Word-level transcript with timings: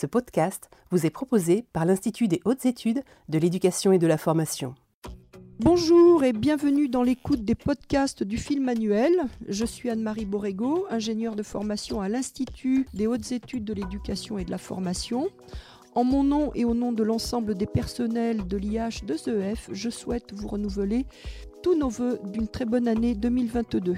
Ce 0.00 0.06
podcast 0.06 0.70
vous 0.92 1.06
est 1.06 1.10
proposé 1.10 1.64
par 1.72 1.84
l'Institut 1.84 2.28
des 2.28 2.40
hautes 2.44 2.66
études 2.66 3.02
de 3.28 3.36
l'éducation 3.36 3.90
et 3.90 3.98
de 3.98 4.06
la 4.06 4.16
formation. 4.16 4.76
Bonjour 5.58 6.22
et 6.22 6.32
bienvenue 6.32 6.88
dans 6.88 7.02
l'écoute 7.02 7.44
des 7.44 7.56
podcasts 7.56 8.22
du 8.22 8.38
film 8.38 8.66
manuel. 8.66 9.10
Je 9.48 9.64
suis 9.64 9.90
Anne-Marie 9.90 10.24
Borrego, 10.24 10.86
ingénieure 10.88 11.34
de 11.34 11.42
formation 11.42 12.00
à 12.00 12.08
l'Institut 12.08 12.86
des 12.94 13.08
hautes 13.08 13.32
études 13.32 13.64
de 13.64 13.74
l'éducation 13.74 14.38
et 14.38 14.44
de 14.44 14.52
la 14.52 14.58
formation. 14.58 15.30
En 15.96 16.04
mon 16.04 16.22
nom 16.22 16.52
et 16.54 16.64
au 16.64 16.74
nom 16.74 16.92
de 16.92 17.02
l'ensemble 17.02 17.56
des 17.56 17.66
personnels 17.66 18.46
de 18.46 18.56
l'IH 18.56 19.02
2EF, 19.04 19.72
je 19.72 19.90
souhaite 19.90 20.32
vous 20.32 20.46
renouveler 20.46 21.06
tous 21.64 21.76
nos 21.76 21.88
voeux 21.88 22.20
d'une 22.22 22.46
très 22.46 22.66
bonne 22.66 22.86
année 22.86 23.16
2022. 23.16 23.96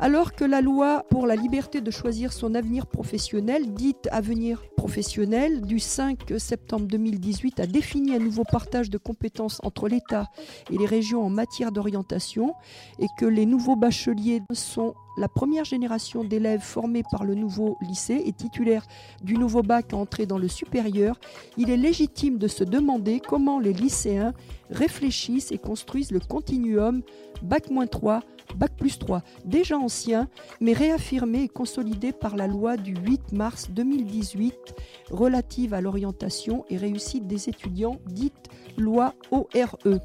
Alors 0.00 0.34
que 0.34 0.44
la 0.44 0.60
loi 0.60 1.04
pour 1.10 1.26
la 1.26 1.34
liberté 1.34 1.80
de 1.80 1.90
choisir 1.90 2.32
son 2.32 2.54
avenir 2.54 2.86
professionnel, 2.86 3.74
dite 3.74 4.08
avenir 4.12 4.62
professionnel, 4.76 5.62
du 5.62 5.80
5 5.80 6.34
septembre 6.38 6.86
2018 6.86 7.58
a 7.58 7.66
défini 7.66 8.14
un 8.14 8.20
nouveau 8.20 8.44
partage 8.44 8.90
de 8.90 8.98
compétences 8.98 9.58
entre 9.64 9.88
l'État 9.88 10.28
et 10.70 10.78
les 10.78 10.86
régions 10.86 11.24
en 11.24 11.30
matière 11.30 11.72
d'orientation 11.72 12.54
et 13.00 13.08
que 13.18 13.26
les 13.26 13.44
nouveaux 13.44 13.74
bacheliers 13.74 14.40
sont 14.52 14.94
la 15.18 15.26
première 15.26 15.64
génération 15.64 16.22
d'élèves 16.22 16.62
formés 16.62 17.02
par 17.10 17.24
le 17.24 17.34
nouveau 17.34 17.76
lycée 17.80 18.22
et 18.24 18.32
titulaires 18.32 18.86
du 19.24 19.36
nouveau 19.36 19.62
bac 19.62 19.92
à 19.92 19.96
entrer 19.96 20.26
dans 20.26 20.38
le 20.38 20.46
supérieur, 20.46 21.18
il 21.56 21.70
est 21.70 21.76
légitime 21.76 22.38
de 22.38 22.46
se 22.46 22.62
demander 22.62 23.18
comment 23.18 23.58
les 23.58 23.72
lycéens 23.72 24.32
réfléchissent 24.70 25.50
et 25.50 25.58
construisent 25.58 26.12
le 26.12 26.20
continuum 26.20 27.02
bac-3 27.42 28.20
Bac 28.56 28.72
plus 28.76 28.98
3, 28.98 29.22
déjà 29.44 29.78
ancien, 29.78 30.28
mais 30.60 30.72
réaffirmé 30.72 31.44
et 31.44 31.48
consolidé 31.48 32.12
par 32.12 32.36
la 32.36 32.46
loi 32.46 32.76
du 32.76 32.94
8 32.94 33.32
mars 33.32 33.70
2018 33.70 34.74
relative 35.10 35.74
à 35.74 35.80
l'orientation 35.80 36.64
et 36.70 36.76
réussite 36.76 37.26
des 37.26 37.48
étudiants, 37.48 38.00
dite 38.06 38.48
loi 38.76 39.14
ORE. 39.30 40.00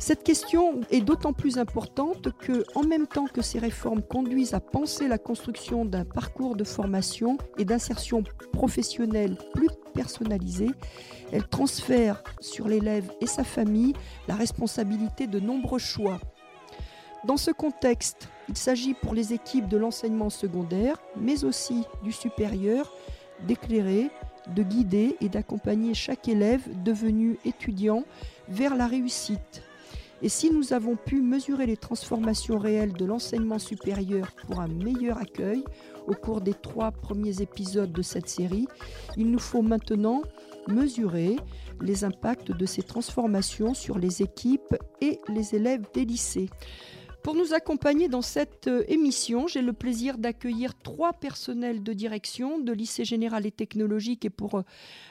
Cette 0.00 0.22
question 0.22 0.80
est 0.90 1.00
d'autant 1.00 1.32
plus 1.32 1.58
importante 1.58 2.28
que, 2.38 2.64
en 2.76 2.84
même 2.84 3.08
temps 3.08 3.26
que 3.26 3.42
ces 3.42 3.58
réformes 3.58 4.02
conduisent 4.02 4.54
à 4.54 4.60
penser 4.60 5.08
la 5.08 5.18
construction 5.18 5.84
d'un 5.84 6.04
parcours 6.04 6.54
de 6.54 6.62
formation 6.62 7.36
et 7.58 7.64
d'insertion 7.64 8.22
professionnelle 8.52 9.36
plus 9.54 9.68
personnalisé, 9.94 10.68
elles 11.32 11.48
transfèrent 11.48 12.22
sur 12.40 12.68
l'élève 12.68 13.10
et 13.20 13.26
sa 13.26 13.42
famille 13.42 13.92
la 14.28 14.36
responsabilité 14.36 15.26
de 15.26 15.40
nombreux 15.40 15.80
choix 15.80 16.20
dans 17.24 17.36
ce 17.36 17.50
contexte, 17.50 18.28
il 18.48 18.56
s'agit 18.56 18.94
pour 18.94 19.14
les 19.14 19.32
équipes 19.32 19.68
de 19.68 19.76
l'enseignement 19.76 20.30
secondaire, 20.30 20.96
mais 21.16 21.44
aussi 21.44 21.84
du 22.02 22.12
supérieur, 22.12 22.92
d'éclairer, 23.46 24.10
de 24.54 24.62
guider 24.62 25.16
et 25.20 25.28
d'accompagner 25.28 25.94
chaque 25.94 26.28
élève 26.28 26.62
devenu 26.82 27.38
étudiant 27.44 28.04
vers 28.48 28.76
la 28.76 28.86
réussite. 28.86 29.62
Et 30.22 30.28
si 30.28 30.50
nous 30.50 30.72
avons 30.72 30.96
pu 30.96 31.20
mesurer 31.20 31.66
les 31.66 31.76
transformations 31.76 32.58
réelles 32.58 32.92
de 32.92 33.04
l'enseignement 33.04 33.58
supérieur 33.58 34.32
pour 34.46 34.60
un 34.60 34.66
meilleur 34.66 35.18
accueil 35.18 35.62
au 36.08 36.14
cours 36.14 36.40
des 36.40 36.54
trois 36.54 36.90
premiers 36.90 37.40
épisodes 37.40 37.92
de 37.92 38.02
cette 38.02 38.28
série, 38.28 38.66
il 39.16 39.30
nous 39.30 39.38
faut 39.38 39.62
maintenant 39.62 40.22
mesurer 40.66 41.36
les 41.80 42.04
impacts 42.04 42.50
de 42.50 42.66
ces 42.66 42.82
transformations 42.82 43.74
sur 43.74 43.98
les 43.98 44.22
équipes 44.22 44.76
et 45.00 45.20
les 45.28 45.54
élèves 45.54 45.84
des 45.94 46.04
lycées. 46.04 46.50
Pour 47.28 47.36
nous 47.36 47.52
accompagner 47.52 48.08
dans 48.08 48.22
cette 48.22 48.68
euh, 48.68 48.84
émission, 48.88 49.48
j'ai 49.48 49.60
le 49.60 49.74
plaisir 49.74 50.16
d'accueillir 50.16 50.72
trois 50.78 51.12
personnels 51.12 51.82
de 51.82 51.92
direction 51.92 52.58
de 52.58 52.72
lycée 52.72 53.04
général 53.04 53.44
et 53.44 53.50
technologique 53.50 54.24
et 54.24 54.30
pour 54.30 54.62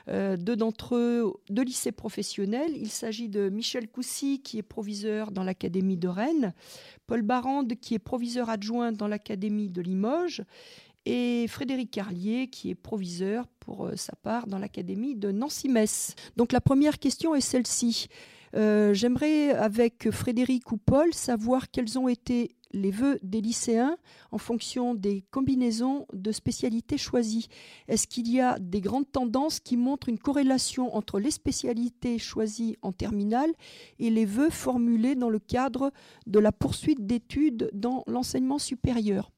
euh, 0.07 0.35
deux 0.35 0.55
d'entre 0.55 0.95
eux 0.95 1.31
de 1.51 1.61
lycée 1.61 1.91
professionnel. 1.91 2.71
Il 2.75 2.89
s'agit 2.89 3.29
de 3.29 3.49
Michel 3.49 3.87
Coussy 3.87 4.41
qui 4.41 4.57
est 4.57 4.63
proviseur 4.63 5.29
dans 5.29 5.43
l'Académie 5.43 5.95
de 5.95 6.07
Rennes, 6.07 6.55
Paul 7.05 7.21
Barande 7.21 7.75
qui 7.75 7.93
est 7.93 7.99
proviseur 7.99 8.49
adjoint 8.49 8.91
dans 8.91 9.07
l'Académie 9.07 9.69
de 9.69 9.83
Limoges 9.83 10.41
et 11.05 11.45
Frédéric 11.47 11.91
Carlier 11.91 12.47
qui 12.47 12.71
est 12.71 12.75
proviseur 12.75 13.45
pour 13.59 13.85
euh, 13.85 13.95
sa 13.95 14.15
part 14.15 14.47
dans 14.47 14.57
l'Académie 14.57 15.15
de 15.15 15.29
Nancy-Metz. 15.29 16.15
Donc 16.35 16.51
la 16.51 16.61
première 16.61 16.97
question 16.97 17.35
est 17.35 17.41
celle-ci. 17.41 18.07
Euh, 18.55 18.93
j'aimerais, 18.93 19.51
avec 19.51 20.09
Frédéric 20.11 20.71
ou 20.71 20.77
Paul, 20.77 21.13
savoir 21.13 21.69
quels 21.71 21.97
ont 21.99 22.07
été 22.07 22.55
les 22.73 22.91
vœux 22.91 23.19
des 23.23 23.41
lycéens 23.41 23.97
en 24.31 24.37
fonction 24.37 24.93
des 24.93 25.23
combinaisons 25.31 26.05
de 26.13 26.31
spécialités 26.31 26.97
choisies. 26.97 27.47
Est-ce 27.87 28.07
qu'il 28.07 28.29
y 28.29 28.41
a 28.41 28.59
des 28.59 28.81
grandes 28.81 29.09
tendances 29.11 29.59
qui 29.59 29.77
montrent 29.77 30.09
une 30.09 30.19
corrélation 30.19 30.95
entre 30.95 31.19
les 31.19 31.31
spécialités 31.31 32.19
choisies 32.19 32.77
en 32.81 32.91
terminale 32.91 33.51
et 33.99 34.09
les 34.09 34.25
vœux 34.25 34.49
formulés 34.49 35.15
dans 35.15 35.29
le 35.29 35.39
cadre 35.39 35.91
de 36.25 36.39
la 36.39 36.51
poursuite 36.51 37.05
d'études 37.05 37.69
dans 37.73 38.03
l'enseignement 38.07 38.59
supérieur? 38.59 39.31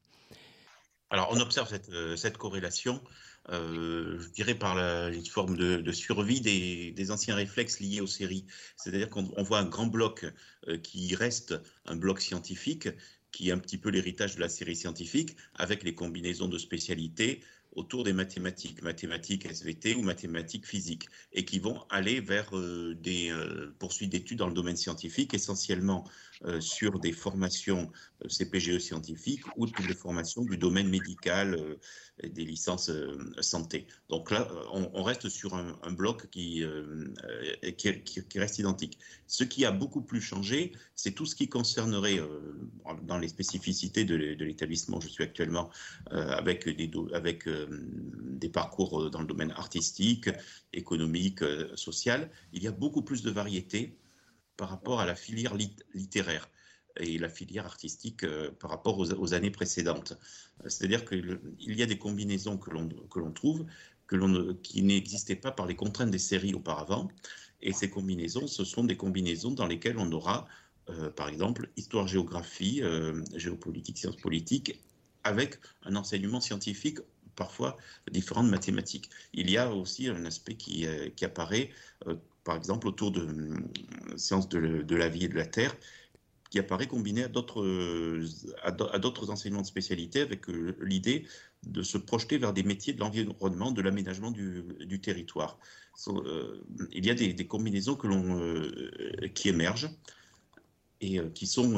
Alors, 1.10 1.28
on 1.32 1.40
observe 1.40 1.68
cette, 1.68 1.88
euh, 1.90 2.14
cette 2.14 2.36
corrélation 2.36 3.00
euh, 3.48 4.18
je 4.20 4.28
dirais 4.28 4.54
par 4.54 4.74
la, 4.74 5.08
une 5.08 5.26
forme 5.26 5.56
de, 5.56 5.92
survie 5.92 6.40
des, 6.40 7.10
anciens 7.10 7.34
réflexes 7.34 7.80
liés 7.80 8.00
aux 8.00 8.06
séries. 8.06 8.46
C'est-à-dire 8.76 9.08
qu'on 9.08 9.42
voit 9.42 9.58
un 9.58 9.66
grand 9.66 9.86
bloc 9.86 10.26
euh, 10.68 10.78
qui 10.78 11.14
reste 11.14 11.54
un 11.86 11.96
bloc 11.96 12.20
scientifique, 12.20 12.88
qui 13.32 13.48
est 13.48 13.52
un 13.52 13.58
petit 13.58 13.78
peu 13.78 13.90
l'héritage 13.90 14.36
de 14.36 14.40
la 14.40 14.48
série 14.48 14.76
scientifique, 14.76 15.36
avec 15.54 15.82
les 15.82 15.94
combinaisons 15.94 16.48
de 16.48 16.58
spécialités 16.58 17.42
autour 17.72 18.04
des 18.04 18.12
mathématiques, 18.12 18.82
mathématiques 18.82 19.46
SVT 19.46 19.94
ou 19.94 20.02
mathématiques 20.02 20.66
physiques, 20.66 21.08
et 21.32 21.44
qui 21.44 21.58
vont 21.58 21.82
aller 21.88 22.20
vers 22.20 22.56
euh, 22.56 22.94
des 22.94 23.32
poursuites 23.78 24.10
d'études 24.10 24.38
dans 24.38 24.48
le 24.48 24.54
domaine 24.54 24.76
scientifique, 24.76 25.34
essentiellement 25.34 26.04
sur 26.58 27.00
des 27.00 27.12
formations 27.12 27.92
CPGE 28.26 28.78
scientifiques 28.78 29.44
ou 29.58 29.66
des 29.66 29.94
formations 29.94 30.42
du 30.42 30.56
domaine 30.56 30.88
médical 30.88 31.78
des 32.28 32.44
licences 32.44 32.90
euh, 32.90 33.16
santé. 33.40 33.86
Donc 34.08 34.30
là, 34.30 34.48
euh, 34.50 34.88
on, 34.92 35.02
reste 35.02 35.28
sur 35.28 35.54
un, 35.54 35.92
bloc 35.92 36.28
qui, 36.30 36.62
euh, 36.62 37.06
qui, 37.76 38.02
qui, 38.02 38.38
reste 38.38 38.58
identique. 38.58 38.98
Ce 39.26 39.44
qui 39.44 39.64
a 39.64 39.72
beaucoup 39.72 40.02
plus 40.02 40.20
changé, 40.20 40.72
c'est 40.94 41.12
tout 41.12 41.26
ce 41.26 41.34
qui 41.34 41.48
concernerait, 41.48 42.20
dans 43.02 43.18
les 43.18 43.28
spécificités 43.28 44.04
de, 44.04 44.14
l'établissement 44.14 44.98
où 44.98 45.00
je 45.00 45.08
suis 45.08 45.24
actuellement, 45.24 45.70
avec, 46.10 46.68
des, 46.68 46.90
avec 47.12 47.48
des 47.68 48.48
parcours 48.48 49.10
dans 49.10 49.20
le 49.20 49.26
domaine 49.26 49.52
artistique, 49.52 50.30
économique, 50.72 51.40
social, 51.74 52.30
il 52.52 52.62
y 52.62 52.68
a 52.68 52.72
beaucoup 52.72 53.02
plus 53.02 53.22
de 53.22 53.30
variété 53.30 53.96
par 54.56 54.68
rapport 54.68 55.00
à 55.00 55.06
la 55.06 55.14
filière 55.14 55.56
littéraire 55.94 56.48
et 56.98 57.18
la 57.18 57.28
filière 57.28 57.66
artistique 57.66 58.24
euh, 58.24 58.50
par 58.58 58.70
rapport 58.70 58.98
aux, 58.98 59.34
années 59.34 59.50
précédentes. 59.50 60.18
C'est-à-dire 60.66 61.04
qu'il 61.04 61.40
y 61.58 61.82
a 61.82 61.86
des 61.86 61.98
combinaisons 61.98 62.58
que 62.58 62.70
l'on 62.70 63.32
trouve 63.32 63.64
que 64.06 64.52
qui 64.54 64.82
n'existaient 64.82 65.36
pas 65.36 65.52
par 65.52 65.66
les 65.66 65.76
contraintes 65.76 66.10
des 66.10 66.18
séries 66.18 66.54
auparavant. 66.54 67.08
Et 67.62 67.72
ces 67.72 67.88
combinaisons, 67.88 68.46
ce 68.46 68.64
sont 68.64 68.84
des 68.84 68.96
combinaisons 68.96 69.52
dans 69.52 69.66
lesquelles 69.66 69.98
on 69.98 70.10
aura, 70.12 70.46
euh, 70.88 71.10
par 71.10 71.28
exemple, 71.28 71.70
histoire-géographie, 71.76 72.82
euh, 72.82 73.22
géopolitique, 73.36 73.98
sciences 73.98 74.16
politiques, 74.16 74.80
avec 75.22 75.58
un 75.82 75.96
enseignement 75.96 76.40
scientifique 76.40 76.98
parfois 77.40 77.76
différent 78.12 78.44
de 78.44 78.50
mathématiques. 78.50 79.08
Il 79.32 79.50
y 79.50 79.56
a 79.56 79.72
aussi 79.74 80.08
un 80.08 80.26
aspect 80.26 80.54
qui, 80.54 80.86
qui 81.16 81.24
apparaît, 81.24 81.70
par 82.44 82.56
exemple, 82.56 82.86
autour 82.86 83.10
de 83.12 83.26
sciences 84.16 84.48
de, 84.48 84.94
la 84.94 85.08
vie 85.08 85.24
et 85.24 85.28
de 85.28 85.36
la 85.36 85.46
Terre, 85.46 85.74
qui 86.50 86.58
apparaît 86.58 86.88
combiné 86.88 87.24
à 87.24 87.28
d'autres, 87.28 87.62
enseignements 89.30 89.62
de 89.62 89.66
spécialité 89.66 90.20
avec 90.20 90.50
euh, 90.50 90.76
l'idée 90.82 91.26
de 91.62 91.82
se 91.82 91.96
projeter 91.96 92.38
vers 92.38 92.52
des 92.52 92.64
métiers 92.64 92.92
de 92.92 93.00
l'environnement, 93.00 93.70
de 93.70 93.80
l'aménagement 93.82 94.32
du, 94.32 95.00
territoire. 95.00 95.58
Euh, 96.08 96.60
il 96.92 97.06
y 97.06 97.10
a 97.10 97.14
des, 97.14 97.46
combinaisons 97.46 97.96
euh, 98.04 99.28
qui 99.34 99.48
émergent 99.48 99.90
et 101.00 101.20
qui 101.34 101.46
sont 101.46 101.72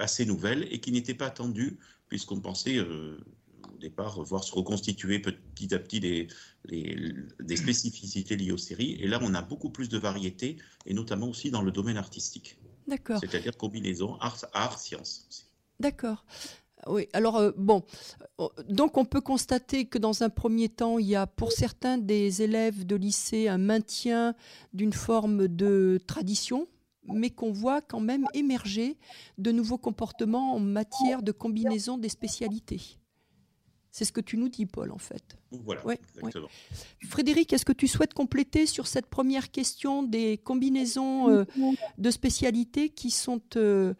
assez 0.00 0.24
nouvelles 0.26 0.66
et 0.72 0.80
qui 0.80 0.90
n'étaient 0.90 1.14
pas 1.14 1.26
attendues 1.26 1.78
puisqu'on 2.08 2.40
pensait 2.40 2.78
au 3.78 3.80
départ 3.80 4.22
voir 4.24 4.42
se 4.42 4.52
reconstituer 4.52 5.20
petit 5.20 5.72
à 5.74 5.78
petit 5.78 6.00
des, 6.00 6.26
des 6.68 7.56
spécificités 7.56 8.36
liées 8.36 8.52
aux 8.52 8.58
séries. 8.58 8.98
Et 9.00 9.06
là, 9.06 9.20
on 9.22 9.34
a 9.34 9.42
beaucoup 9.42 9.70
plus 9.70 9.88
de 9.88 9.98
variété, 9.98 10.56
et 10.84 10.94
notamment 10.94 11.28
aussi 11.28 11.50
dans 11.50 11.62
le 11.62 11.70
domaine 11.70 11.96
artistique. 11.96 12.58
D'accord. 12.88 13.20
C'est-à-dire 13.20 13.56
combinaison 13.56 14.16
art, 14.20 14.44
art 14.52 14.78
science. 14.78 15.28
D'accord. 15.78 16.24
Oui, 16.86 17.08
alors 17.12 17.36
euh, 17.36 17.52
bon, 17.56 17.82
euh, 18.40 18.48
donc 18.68 18.96
on 18.96 19.04
peut 19.04 19.20
constater 19.20 19.86
que 19.86 19.98
dans 19.98 20.22
un 20.22 20.30
premier 20.30 20.68
temps, 20.68 20.98
il 20.98 21.06
y 21.06 21.16
a 21.16 21.26
pour 21.26 21.52
certains 21.52 21.98
des 21.98 22.42
élèves 22.42 22.86
de 22.86 22.96
lycée 22.96 23.48
un 23.48 23.58
maintien 23.58 24.34
d'une 24.72 24.92
forme 24.92 25.48
de 25.48 26.00
tradition, 26.06 26.68
mais 27.04 27.30
qu'on 27.30 27.52
voit 27.52 27.80
quand 27.80 28.00
même 28.00 28.26
émerger 28.32 28.96
de 29.38 29.50
nouveaux 29.50 29.78
comportements 29.78 30.54
en 30.54 30.60
matière 30.60 31.22
de 31.22 31.32
combinaison 31.32 31.98
des 31.98 32.08
spécialités. 32.08 32.97
C'est 33.90 34.04
ce 34.04 34.12
que 34.12 34.20
tu 34.20 34.36
nous 34.36 34.48
dis, 34.48 34.66
Paul, 34.66 34.92
en 34.92 34.98
fait. 34.98 35.36
Voilà, 35.50 35.82
exactement. 35.92 36.48
Frédéric, 37.08 37.52
est-ce 37.52 37.64
que 37.64 37.72
tu 37.72 37.88
souhaites 37.88 38.14
compléter 38.14 38.66
sur 38.66 38.86
cette 38.86 39.06
première 39.06 39.50
question 39.50 40.02
des 40.02 40.38
combinaisons 40.38 41.30
euh, 41.30 41.44
de 41.96 42.10
spécialités 42.10 42.90
qui 42.90 43.10
sont 43.10 43.40
euh, 43.56 43.94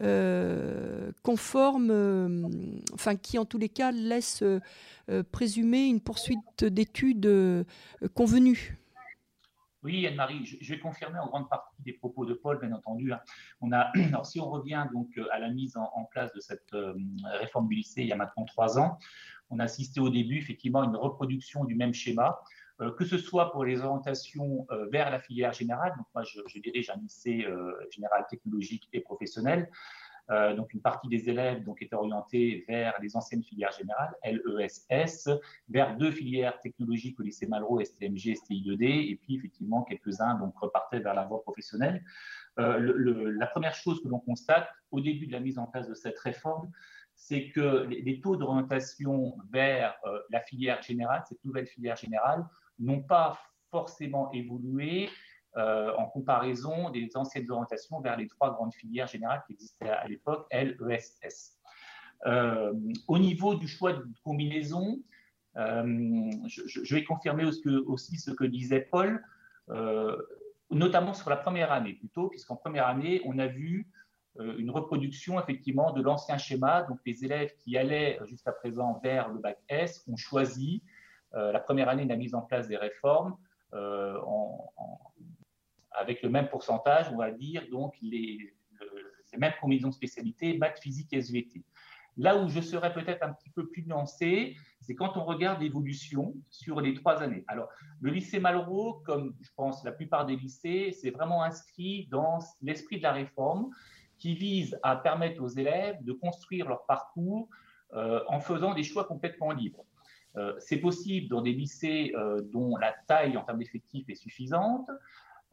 euh, 0.00 1.10
conformes, 1.22 2.48
enfin 2.94 3.16
qui 3.16 3.38
en 3.38 3.44
tous 3.44 3.58
les 3.58 3.68
cas 3.68 3.90
laissent 3.90 4.44
présumer 5.32 5.86
une 5.86 6.00
poursuite 6.00 6.64
d'études 6.64 7.66
convenues? 8.14 8.78
Oui, 9.82 10.06
Anne-Marie, 10.06 10.44
je 10.44 10.74
vais 10.74 10.78
confirmer 10.78 11.18
en 11.18 11.26
grande 11.26 11.48
partie 11.48 11.82
des 11.82 11.92
propos 11.92 12.24
de 12.24 12.34
Paul, 12.34 12.58
bien 12.60 12.72
entendu. 12.72 13.12
Hein. 13.12 13.20
On 13.60 13.72
a, 13.72 13.90
alors, 14.08 14.26
si 14.26 14.40
on 14.40 14.48
revient 14.50 14.86
donc 14.92 15.08
à 15.30 15.38
la 15.38 15.50
mise 15.50 15.76
en, 15.76 16.04
place 16.10 16.32
de 16.32 16.40
cette 16.40 16.74
réforme 17.40 17.68
du 17.68 17.76
lycée 17.76 18.02
il 18.02 18.08
y 18.08 18.12
a 18.12 18.16
maintenant 18.16 18.44
trois 18.44 18.78
ans, 18.78 18.98
on 19.50 19.58
a 19.58 19.64
assisté 19.64 20.00
au 20.00 20.08
début 20.08 20.38
effectivement 20.38 20.82
à 20.82 20.84
une 20.86 20.96
reproduction 20.96 21.64
du 21.64 21.74
même 21.74 21.94
schéma, 21.94 22.40
euh, 22.80 22.90
que 22.92 23.04
ce 23.04 23.18
soit 23.18 23.52
pour 23.52 23.64
les 23.64 23.80
orientations 23.80 24.66
euh, 24.70 24.86
vers 24.90 25.10
la 25.10 25.18
filière 25.18 25.52
générale. 25.52 25.92
Donc 25.96 26.06
moi, 26.14 26.24
je, 26.24 26.58
dirige 26.58 26.90
un 26.90 26.96
lycée 26.96 27.44
euh, 27.44 27.72
général 27.90 28.24
technologique 28.28 28.88
et 28.92 29.00
professionnel. 29.00 29.70
Donc 30.28 30.72
une 30.72 30.80
partie 30.80 31.08
des 31.08 31.28
élèves 31.28 31.62
donc 31.64 31.82
est 31.82 31.92
orientée 31.92 32.64
vers 32.68 32.94
les 33.02 33.16
anciennes 33.16 33.42
filières 33.42 33.72
générales, 33.72 34.14
LESS, 34.24 35.28
vers 35.68 35.96
deux 35.96 36.10
filières 36.10 36.58
technologiques 36.60 37.20
au 37.20 37.22
lycée 37.22 37.46
Malraux, 37.46 37.80
STMG, 37.84 38.34
STI2D, 38.34 39.10
et 39.10 39.16
puis 39.16 39.36
effectivement 39.36 39.82
quelques-uns 39.82 40.36
donc 40.36 40.56
repartaient 40.58 41.00
vers 41.00 41.14
la 41.14 41.24
voie 41.24 41.42
professionnelle. 41.42 42.02
la 42.56 43.46
première 43.48 43.74
chose 43.74 44.02
que 44.02 44.08
l'on 44.08 44.20
constate 44.20 44.68
au 44.90 45.00
début 45.00 45.26
de 45.26 45.32
la 45.32 45.40
mise 45.40 45.58
en 45.58 45.66
place 45.66 45.88
de 45.88 45.94
cette 45.94 46.18
réforme, 46.18 46.70
c'est 47.14 47.50
que 47.50 47.86
les, 47.88 48.20
taux 48.20 48.36
d'orientation 48.36 49.36
vers 49.50 49.94
euh, 50.06 50.18
la 50.30 50.40
filière 50.40 50.82
générale, 50.82 51.22
cette 51.28 51.44
nouvelle 51.44 51.66
filière 51.66 51.96
générale, 51.96 52.44
n'ont 52.78 53.02
pas 53.02 53.38
forcément 53.70 54.30
évolué 54.32 55.08
euh, 55.56 55.92
en 55.96 56.06
comparaison 56.06 56.90
des 56.90 57.10
anciennes 57.16 57.50
orientations 57.50 58.00
vers 58.00 58.16
les 58.16 58.26
trois 58.28 58.52
grandes 58.52 58.74
filières 58.74 59.06
générales 59.06 59.42
qui 59.46 59.52
existaient 59.52 59.88
à, 59.88 60.06
l'époque, 60.08 60.46
LESS. 60.52 61.58
Euh, 62.26 62.72
au 63.08 63.18
niveau 63.18 63.54
du 63.54 63.68
choix 63.68 63.92
de 63.92 64.06
combinaison, 64.24 64.98
je, 65.54 66.94
vais 66.94 67.04
confirmer 67.04 67.44
aussi 67.44 68.16
ce 68.18 68.30
que 68.30 68.44
disait 68.44 68.80
Paul, 68.80 69.22
notamment 70.70 71.14
sur 71.14 71.28
la 71.28 71.36
première 71.36 71.72
année 71.72 71.94
plutôt, 71.94 72.28
puisqu'en 72.28 72.56
première 72.56 72.86
année, 72.86 73.20
on 73.24 73.38
a 73.38 73.46
vu 73.46 73.90
euh, 74.40 74.56
une 74.56 74.70
reproduction 74.70 75.38
effectivement 75.38 75.92
de 75.92 76.02
l'ancien 76.02 76.38
schéma. 76.38 76.82
Donc 76.84 76.98
les 77.04 77.24
élèves 77.24 77.54
qui 77.58 77.76
allaient 77.76 78.18
jusqu'à 78.26 78.52
présent 78.52 78.98
vers 79.02 79.28
le 79.28 79.38
bac 79.38 79.58
S 79.68 80.04
ont 80.08 80.16
choisi 80.16 80.82
euh, 81.34 81.52
la 81.52 81.60
première 81.60 81.88
année 81.88 82.04
de 82.04 82.08
la 82.08 82.16
mise 82.16 82.34
en 82.34 82.40
place 82.40 82.66
des 82.68 82.76
réformes 82.76 83.36
euh, 83.74 84.18
avec 85.94 86.22
le 86.22 86.28
même 86.28 86.48
pourcentage, 86.48 87.08
on 87.12 87.16
va 87.16 87.30
dire, 87.30 87.66
donc 87.70 87.94
les, 88.00 88.54
les 89.32 89.38
mêmes 89.38 89.52
combinaisons 89.60 89.92
spécialités, 89.92 90.56
maths, 90.58 90.80
physique 90.80 91.12
SVT. 91.12 91.64
Là 92.18 92.36
où 92.36 92.48
je 92.48 92.60
serais 92.60 92.92
peut-être 92.92 93.22
un 93.22 93.32
petit 93.32 93.48
peu 93.50 93.66
plus 93.66 93.86
nuancé, 93.86 94.56
c'est 94.80 94.94
quand 94.94 95.16
on 95.16 95.24
regarde 95.24 95.62
l'évolution 95.62 96.34
sur 96.50 96.80
les 96.80 96.92
trois 96.92 97.22
années. 97.22 97.44
Alors, 97.48 97.68
le 98.00 98.10
lycée 98.10 98.38
Malraux, 98.38 99.00
comme 99.06 99.34
je 99.40 99.48
pense 99.56 99.82
la 99.84 99.92
plupart 99.92 100.26
des 100.26 100.36
lycées, 100.36 100.92
c'est 100.92 101.10
vraiment 101.10 101.42
inscrit 101.42 102.08
dans 102.10 102.38
l'esprit 102.60 102.98
de 102.98 103.02
la 103.02 103.12
réforme 103.12 103.70
qui 104.18 104.34
vise 104.34 104.78
à 104.82 104.96
permettre 104.96 105.42
aux 105.42 105.48
élèves 105.48 106.04
de 106.04 106.12
construire 106.12 106.68
leur 106.68 106.84
parcours 106.84 107.48
euh, 107.94 108.20
en 108.28 108.40
faisant 108.40 108.74
des 108.74 108.84
choix 108.84 109.04
complètement 109.04 109.52
libres. 109.52 109.84
Euh, 110.36 110.54
c'est 110.58 110.78
possible 110.78 111.28
dans 111.28 111.42
des 111.42 111.52
lycées 111.52 112.12
euh, 112.14 112.42
dont 112.52 112.76
la 112.76 112.94
taille 113.06 113.36
en 113.36 113.42
termes 113.42 113.58
d'effectifs 113.58 114.08
est 114.08 114.14
suffisante 114.14 114.88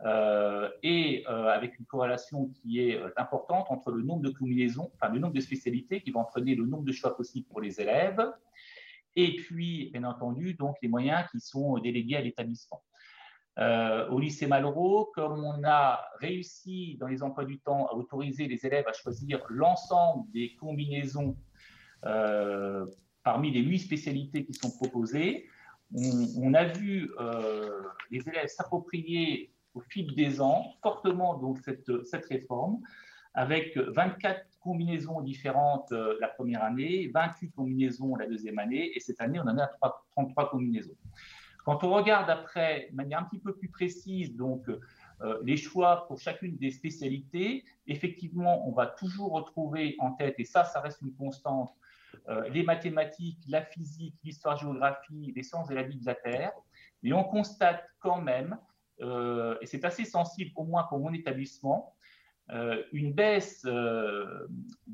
et 0.04 1.26
avec 1.28 1.78
une 1.78 1.86
corrélation 1.86 2.48
qui 2.48 2.80
est 2.80 3.02
importante 3.18 3.66
entre 3.70 3.92
le 3.92 4.02
nombre 4.02 4.22
de 4.22 4.30
combinaisons, 4.30 4.92
enfin 4.96 5.12
le 5.12 5.20
nombre 5.20 5.34
de 5.34 5.42
spécialités 5.42 6.02
qui 6.02 6.12
vont 6.12 6.22
entraîner 6.22 6.56
le 6.56 6.66
nombre 6.66 6.84
de 6.84 6.92
choix 6.92 7.18
possibles 7.18 7.48
pour 7.48 7.62
les 7.62 7.82
élèves 7.82 8.26
et 9.16 9.36
puis, 9.36 9.90
bien 9.92 10.04
entendu, 10.04 10.54
donc 10.54 10.78
les 10.82 10.88
moyens 10.88 11.26
qui 11.32 11.40
sont 11.40 11.78
délégués 11.80 12.18
à 12.18 12.22
l'établissement. 12.22 12.82
Euh, 13.58 14.08
au 14.10 14.20
lycée 14.20 14.48
Malraux, 14.48 15.12
comme 15.14 15.44
on 15.44 15.64
a 15.66 16.00
réussi 16.20 16.96
dans 17.00 17.08
les 17.08 17.22
emplois 17.22 17.44
du 17.44 17.60
temps 17.60 17.88
à 17.88 17.94
autoriser 17.94 18.48
les 18.48 18.66
élèves 18.66 18.88
à 18.88 18.94
choisir 18.94 19.44
l'ensemble 19.50 20.32
des 20.32 20.56
combinaisons 20.56 21.36
euh, 22.06 22.86
parmi 23.24 23.52
les 23.52 23.60
huit 23.60 23.80
spécialités 23.80 24.46
qui 24.46 24.54
sont 24.54 24.72
proposées, 24.72 25.50
on, 25.94 26.54
a 26.54 26.64
vu 26.66 27.12
euh, 27.20 27.82
les 28.12 28.26
élèves 28.30 28.48
s'approprier 28.48 29.52
au 29.80 29.82
fil 29.90 30.14
des 30.16 30.42
ans 30.42 30.74
fortement 30.84 31.36
donc 31.36 31.60
cette, 31.64 32.06
cette 32.06 32.26
réforme 32.26 32.80
avec 33.34 33.78
24 33.78 34.46
combinaisons 34.60 35.22
différentes 35.22 35.92
la 36.20 36.28
première 36.28 36.64
année, 36.64 37.10
28 37.14 37.52
combinaisons 37.52 38.16
la 38.16 38.28
deuxième 38.28 38.60
année, 38.60 38.92
et 38.96 39.00
cette 39.00 39.22
année, 39.22 39.40
on 39.40 39.48
en 39.48 39.58
a 39.58 39.70
33 40.12 40.50
combinaisons. 40.50 40.96
Quand 41.64 41.84
on 41.84 41.92
regarde 41.92 42.30
après, 42.30 42.90
de 42.92 42.96
manière 42.96 43.20
un 43.20 43.24
petit 43.24 43.40
peu 43.40 43.56
plus 43.56 43.70
précise, 43.70 44.36
donc 44.36 44.68
euh, 45.22 45.40
les 45.44 45.58
choix 45.58 46.08
pour 46.08 46.20
chacune 46.20 46.58
des 46.58 46.72
spécialités, 46.72 47.64
effectivement, 47.88 48.68
on 48.68 48.72
va 48.72 48.88
toujours 48.88 49.32
retrouver 49.34 49.96
en 50.00 50.14
tête, 50.14 50.36
et 50.40 50.46
ça, 50.46 50.64
ça 50.64 50.82
reste 50.82 51.02
une 51.02 51.14
constante, 51.14 51.72
euh, 52.28 52.48
les 52.50 52.64
mathématiques, 52.64 53.40
la 53.48 53.62
physique, 53.62 54.16
l'histoire-géographie, 54.24 55.34
les 55.36 55.44
sciences 55.44 55.68
de 55.68 55.76
la 55.76 55.84
vie 55.84 55.98
de 55.98 56.06
la 56.06 56.16
Terre. 56.16 56.52
Mais 57.04 57.14
on 57.14 57.24
constate 57.24 57.84
quand 58.00 58.22
même, 58.22 58.58
euh, 59.02 59.58
et 59.62 59.66
c'est 59.66 59.86
assez 59.86 60.06
sensible 60.06 60.52
au 60.56 60.64
moins 60.64 60.84
pour 60.84 61.00
mon 61.00 61.14
établissement, 61.14 61.96
une 62.92 63.14
baisse 63.14 63.64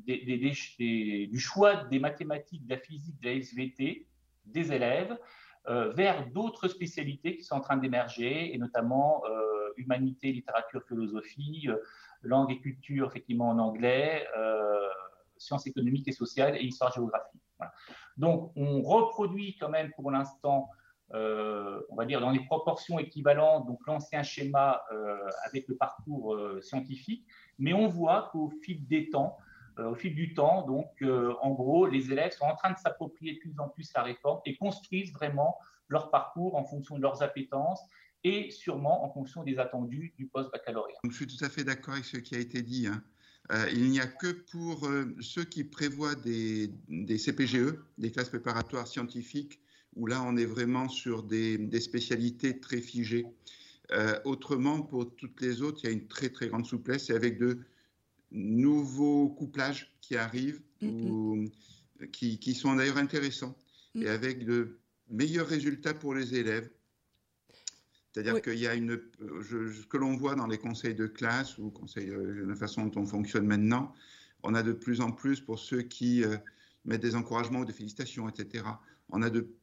du 0.04 1.40
choix 1.40 1.84
des 1.84 1.98
mathématiques, 1.98 2.66
de 2.66 2.74
la 2.74 2.78
physique, 2.78 3.18
de 3.20 3.28
la 3.28 3.34
SVT 3.36 4.06
des 4.44 4.72
élèves 4.72 5.16
euh, 5.68 5.90
vers 5.90 6.30
d'autres 6.30 6.68
spécialités 6.68 7.36
qui 7.36 7.42
sont 7.42 7.56
en 7.56 7.60
train 7.60 7.76
d'émerger, 7.76 8.54
et 8.54 8.58
notamment 8.58 9.24
euh, 9.26 9.70
humanité, 9.76 10.30
littérature, 10.30 10.80
philosophie, 10.86 11.64
euh, 11.68 11.76
langue 12.22 12.52
et 12.52 12.60
culture, 12.60 13.08
effectivement 13.08 13.48
en 13.48 13.58
anglais, 13.58 14.24
sciences 15.38 15.66
économiques 15.66 16.08
et 16.08 16.12
sociales 16.12 16.56
et 16.56 16.62
histoire-géographie. 16.62 17.38
Donc, 18.16 18.52
on 18.56 18.80
reproduit 18.80 19.56
quand 19.58 19.68
même 19.68 19.90
pour 19.96 20.10
l'instant, 20.10 20.70
on 21.12 21.94
va 21.96 22.04
dire 22.04 22.20
dans 22.20 22.30
les 22.30 22.44
proportions 22.44 22.98
équivalentes, 22.98 23.66
donc 23.66 23.78
l'ancien 23.86 24.22
schéma 24.22 24.82
avec 25.44 25.68
le 25.68 25.76
parcours 25.76 26.38
scientifique, 26.62 27.26
mais 27.58 27.72
on 27.72 27.86
voit 27.86 28.28
qu'au 28.32 28.50
fil 28.62 28.86
des 28.86 29.08
temps, 29.08 29.38
au 29.78 29.94
fil 29.94 30.14
du 30.14 30.34
temps. 30.34 30.66
Donc, 30.66 30.90
euh, 31.02 31.34
en 31.42 31.50
gros, 31.52 31.86
les 31.86 32.10
élèves 32.10 32.32
sont 32.32 32.44
en 32.44 32.56
train 32.56 32.72
de 32.72 32.78
s'approprier 32.78 33.34
de 33.34 33.38
plus 33.38 33.58
en 33.58 33.68
plus 33.68 33.90
la 33.94 34.02
réforme 34.02 34.40
et 34.46 34.56
construisent 34.56 35.12
vraiment 35.12 35.56
leur 35.88 36.10
parcours 36.10 36.56
en 36.56 36.64
fonction 36.64 36.96
de 36.96 37.02
leurs 37.02 37.22
appétences 37.22 37.80
et 38.24 38.50
sûrement 38.50 39.04
en 39.04 39.10
fonction 39.10 39.44
des 39.44 39.58
attendus 39.58 40.14
du 40.18 40.26
post-baccalauréat. 40.26 40.98
Je 41.04 41.14
suis 41.14 41.26
tout 41.26 41.44
à 41.44 41.48
fait 41.48 41.64
d'accord 41.64 41.94
avec 41.94 42.06
ce 42.06 42.16
qui 42.16 42.34
a 42.34 42.38
été 42.38 42.62
dit. 42.62 42.86
Hein. 42.86 43.02
Euh, 43.52 43.68
il 43.72 43.90
n'y 43.90 44.00
a 44.00 44.06
que 44.06 44.32
pour 44.32 44.86
euh, 44.86 45.14
ceux 45.20 45.44
qui 45.44 45.62
prévoient 45.62 46.16
des, 46.16 46.68
CPGE, 46.88 47.78
des 47.98 48.10
classes 48.10 48.30
préparatoires 48.30 48.88
scientifiques, 48.88 49.60
où 49.96 50.06
là 50.06 50.22
on 50.22 50.36
est 50.36 50.46
vraiment 50.46 50.88
sur 50.88 51.22
des, 51.22 51.80
spécialités 51.80 52.60
très 52.60 52.80
figées. 52.80 53.26
autrement, 54.24 54.82
pour 54.82 55.14
toutes 55.16 55.40
les 55.40 55.62
autres, 55.62 55.80
il 55.82 55.86
y 55.86 55.90
a 55.90 55.92
une 55.92 56.06
très 56.06 56.28
très 56.28 56.48
grande 56.48 56.66
souplesse 56.66 57.10
et 57.10 57.14
avec 57.14 57.38
de 57.38 57.58
nouveaux 58.30 59.28
couplages 59.28 59.92
qui 60.00 60.16
arrivent, 60.16 60.60
ou, 60.82 61.44
qui, 62.12 62.38
qui, 62.38 62.54
sont 62.54 62.76
d'ailleurs 62.76 62.98
intéressants, 62.98 63.56
mm. 63.94 64.02
et 64.02 64.08
avec 64.08 64.44
de 64.44 64.78
meilleurs 65.10 65.46
résultats 65.46 65.94
pour 65.94 66.14
les 66.14 66.34
élèves. 66.34 66.70
C'est-à-dire 68.12 68.40
qu'il 68.40 68.58
y 68.58 68.66
a 68.66 68.74
une, 68.74 68.98
ce 69.20 69.86
que 69.86 69.96
l'on 69.98 70.16
voit 70.16 70.34
dans 70.34 70.46
les 70.46 70.58
conseils 70.58 70.94
de 70.94 71.06
classe 71.06 71.58
ou 71.58 71.70
conseils, 71.70 72.08
euh, 72.08 72.46
la 72.46 72.54
façon 72.54 72.86
dont 72.86 73.02
on 73.02 73.06
fonctionne 73.06 73.46
maintenant, 73.46 73.92
on 74.42 74.54
a 74.54 74.62
de 74.62 74.72
plus 74.72 75.02
en 75.02 75.12
plus 75.12 75.40
pour 75.40 75.58
ceux 75.58 75.82
qui 75.82 76.24
euh, 76.24 76.36
mettent 76.86 77.02
des 77.02 77.14
encouragements 77.14 77.60
ou 77.60 77.64
des 77.66 77.74
félicitations, 77.74 78.26
etc. 78.28 78.64
On 79.10 79.20
a 79.20 79.28
de 79.28 79.54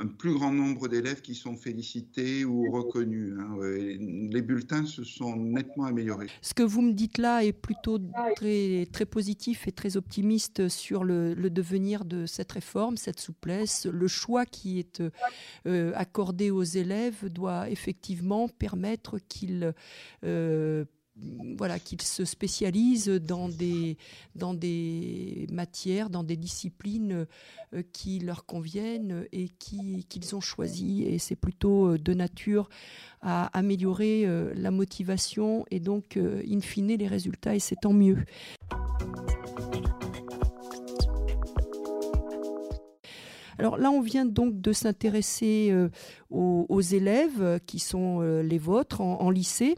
un 0.00 0.06
plus 0.06 0.32
grand 0.32 0.52
nombre 0.52 0.88
d'élèves 0.88 1.22
qui 1.22 1.34
sont 1.34 1.56
félicités 1.56 2.44
ou 2.44 2.70
reconnus. 2.70 3.34
Hein, 3.38 3.58
les 3.60 4.42
bulletins 4.42 4.86
se 4.86 5.04
sont 5.04 5.36
nettement 5.36 5.84
améliorés. 5.84 6.28
Ce 6.40 6.54
que 6.54 6.62
vous 6.62 6.82
me 6.82 6.92
dites 6.92 7.18
là 7.18 7.44
est 7.44 7.52
plutôt 7.52 7.98
très, 8.36 8.86
très 8.92 9.06
positif 9.06 9.66
et 9.66 9.72
très 9.72 9.96
optimiste 9.96 10.68
sur 10.68 11.04
le, 11.04 11.34
devenir 11.34 12.04
de 12.04 12.26
cette 12.26 12.52
réforme, 12.52 12.96
cette 12.96 13.20
souplesse. 13.20 13.86
Le 13.86 14.06
choix 14.06 14.46
qui 14.46 14.78
est 14.78 15.02
euh, 15.66 15.92
accordé 15.94 16.50
aux 16.50 16.62
élèves 16.62 17.28
doit 17.28 17.68
effectivement 17.70 18.48
permettre 18.48 19.18
qu'ils 19.28 19.74
euh, 20.24 20.84
voilà, 21.58 21.78
qu'ils 21.80 22.00
se 22.02 22.24
spécialisent 22.24 23.08
dans 23.08 23.48
des, 23.48 23.98
dans 24.36 24.54
des 24.54 25.46
matières, 25.50 26.08
dans 26.08 26.22
des 26.22 26.36
disciplines 26.36 27.26
euh, 27.74 27.82
qui 27.92 28.20
leur 28.20 28.46
conviennent 28.46 29.26
et 29.32 29.48
qu'ils 29.48 30.34
ont 30.34 30.40
choisies. 30.40 31.02
Et 31.02 31.18
c'est 31.18 31.36
plutôt 31.36 31.88
euh, 31.88 31.98
de 31.98 32.14
nature 32.14 32.68
à 33.20 33.46
améliorer 33.58 34.24
euh, 34.24 34.52
la 34.54 34.70
motivation 34.70 35.66
et 35.70 35.80
donc, 35.80 36.16
in 36.16 36.60
fine, 36.60 36.96
les 36.96 37.06
résultats, 37.08 37.54
et 37.54 37.58
c'est 37.58 37.76
tant 37.76 37.92
mieux. 37.92 38.18
Alors 43.58 43.76
là, 43.76 43.90
on 43.90 44.00
vient 44.00 44.24
donc 44.24 44.60
de 44.60 44.72
s'intéresser 44.72 45.74
aux, 46.30 46.80
élèves 46.80 47.58
qui 47.66 47.80
sont 47.80 48.20
les 48.20 48.58
vôtres 48.58 49.00
en, 49.00 49.30
lycée. 49.30 49.74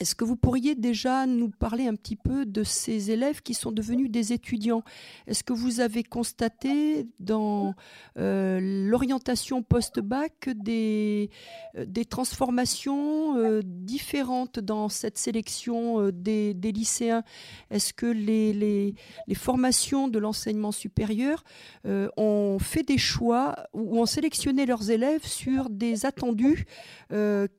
Est-ce 0.00 0.14
que 0.14 0.24
vous 0.24 0.36
pourriez 0.36 0.74
déjà 0.74 1.26
nous 1.26 1.50
parler 1.50 1.86
un 1.86 1.94
petit 1.94 2.16
peu 2.16 2.46
de 2.46 2.64
ces 2.64 3.10
élèves 3.10 3.42
qui 3.42 3.52
sont 3.52 3.72
devenus 3.72 4.10
des 4.10 4.32
étudiants? 4.32 4.82
Est-ce 5.26 5.44
que 5.44 5.52
vous 5.52 5.80
avez 5.80 6.02
constaté 6.02 7.06
dans 7.20 7.74
euh, 8.18 8.58
l'orientation 8.88 9.62
post-bac 9.62 10.48
des, 10.48 11.30
euh, 11.76 12.04
transformations 12.08 13.36
euh, 13.36 13.60
différentes 13.64 14.58
dans 14.58 14.88
cette 14.88 15.18
sélection 15.18 16.10
des, 16.10 16.54
lycéens? 16.54 17.22
Est-ce 17.70 17.92
que 17.92 18.06
les, 18.06 18.52
les, 18.52 18.94
formations 19.34 20.08
de 20.08 20.18
l'enseignement 20.18 20.72
supérieur 20.72 21.42
ont 21.84 22.58
fait 22.60 22.82
des 22.82 22.98
choix 22.98 23.56
ou 23.72 23.98
ont 23.98 24.06
sélectionné 24.06 24.66
leurs 24.66 24.90
élèves 24.90 25.26
sur 25.26 25.68
des 25.70 26.06
attendus 26.06 26.66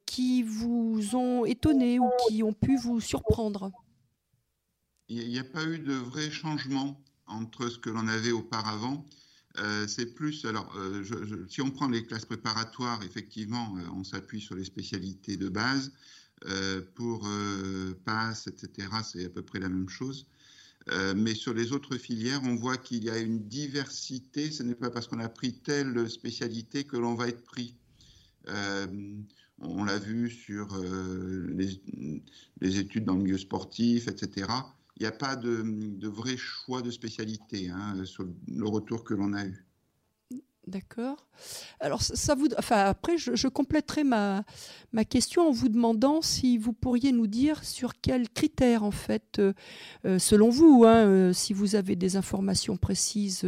qui 0.05 0.43
vous 0.43 1.15
ont 1.15 1.45
étonné 1.45 1.99
ont 2.43 2.53
pu 2.53 2.77
vous 2.77 2.99
surprendre 2.99 3.71
Il 5.09 5.27
n'y 5.27 5.39
a 5.39 5.43
pas 5.43 5.65
eu 5.65 5.79
de 5.79 5.93
vrai 5.93 6.31
changement 6.31 6.99
entre 7.27 7.69
ce 7.69 7.77
que 7.77 7.89
l'on 7.89 8.07
avait 8.07 8.31
auparavant. 8.31 9.05
Euh, 9.59 9.87
c'est 9.87 10.07
plus, 10.07 10.45
alors, 10.45 10.73
euh, 10.75 11.03
si 11.47 11.61
on 11.61 11.69
prend 11.69 11.87
les 11.87 12.03
classes 12.05 12.25
préparatoires, 12.25 13.03
effectivement, 13.03 13.75
euh, 13.77 13.81
on 13.95 14.03
s'appuie 14.03 14.41
sur 14.41 14.55
les 14.55 14.63
spécialités 14.65 15.37
de 15.37 15.49
base. 15.49 15.91
pour 16.95 17.25
PASS, 18.03 18.47
etc., 18.47 18.89
c'est 19.01 19.25
à 19.25 19.29
peu 19.29 19.43
près 19.43 19.59
la 19.59 19.69
même 19.69 19.87
chose. 19.87 20.27
mais 21.15 21.35
sur 21.35 21.53
les 21.53 21.71
autres 21.71 21.95
filières, 21.97 22.41
on 22.43 22.55
voit 22.55 22.75
qu'il 22.75 23.05
y 23.05 23.09
a 23.09 23.17
une 23.17 23.47
diversité. 23.47 24.51
Ce 24.51 24.61
n'est 24.61 24.75
pas 24.75 24.89
parce 24.89 25.07
qu'on 25.07 25.19
a 25.19 25.29
pris 25.29 25.53
telle 25.53 26.09
spécialité 26.09 26.83
que 26.83 26.97
l'on 26.97 27.15
va 27.15 27.29
être 27.29 27.43
pris. 27.45 27.77
On 29.59 29.83
l'a 29.83 29.99
vu 29.99 30.29
sur 30.29 30.73
euh, 30.75 31.47
les, 32.61 32.79
études 32.79 33.05
dans 33.05 33.15
le 33.15 33.23
milieu 33.23 33.37
sportif, 33.37 34.07
etc. 34.07 34.47
Il 34.97 35.01
n'y 35.01 35.07
a 35.07 35.11
pas 35.11 35.35
de, 35.35 36.07
vrai 36.07 36.37
choix 36.37 36.81
de 36.81 36.91
spécialité 36.91 37.69
hein, 37.69 38.03
sur 38.05 38.25
le 38.47 38.67
retour 38.67 39.03
que 39.03 39.13
l'on 39.13 39.33
a 39.33 39.45
eu. 39.45 39.65
D'accord. 40.65 41.17
Alors, 41.81 42.01
ça 42.01 42.35
vous, 42.35 42.47
enfin, 42.57 42.85
après, 42.85 43.17
je, 43.17 43.47
compléterai 43.49 44.05
ma, 44.05 44.45
ma 44.93 45.03
question 45.03 45.49
en 45.49 45.51
vous 45.51 45.67
demandant 45.67 46.21
si 46.21 46.57
vous 46.57 46.71
pourriez 46.71 47.11
nous 47.11 47.27
dire 47.27 47.65
sur 47.65 47.99
quels 47.99 48.29
critères, 48.29 48.83
en 48.83 48.91
fait, 48.91 49.39
euh, 49.39 49.51
euh, 50.05 50.19
selon 50.19 50.49
vous, 50.49 50.85
hein, 50.85 51.05
euh, 51.05 51.33
si 51.33 51.51
vous 51.51 51.75
avez 51.75 51.97
des 51.97 52.15
informations 52.15 52.77
précises, 52.77 53.45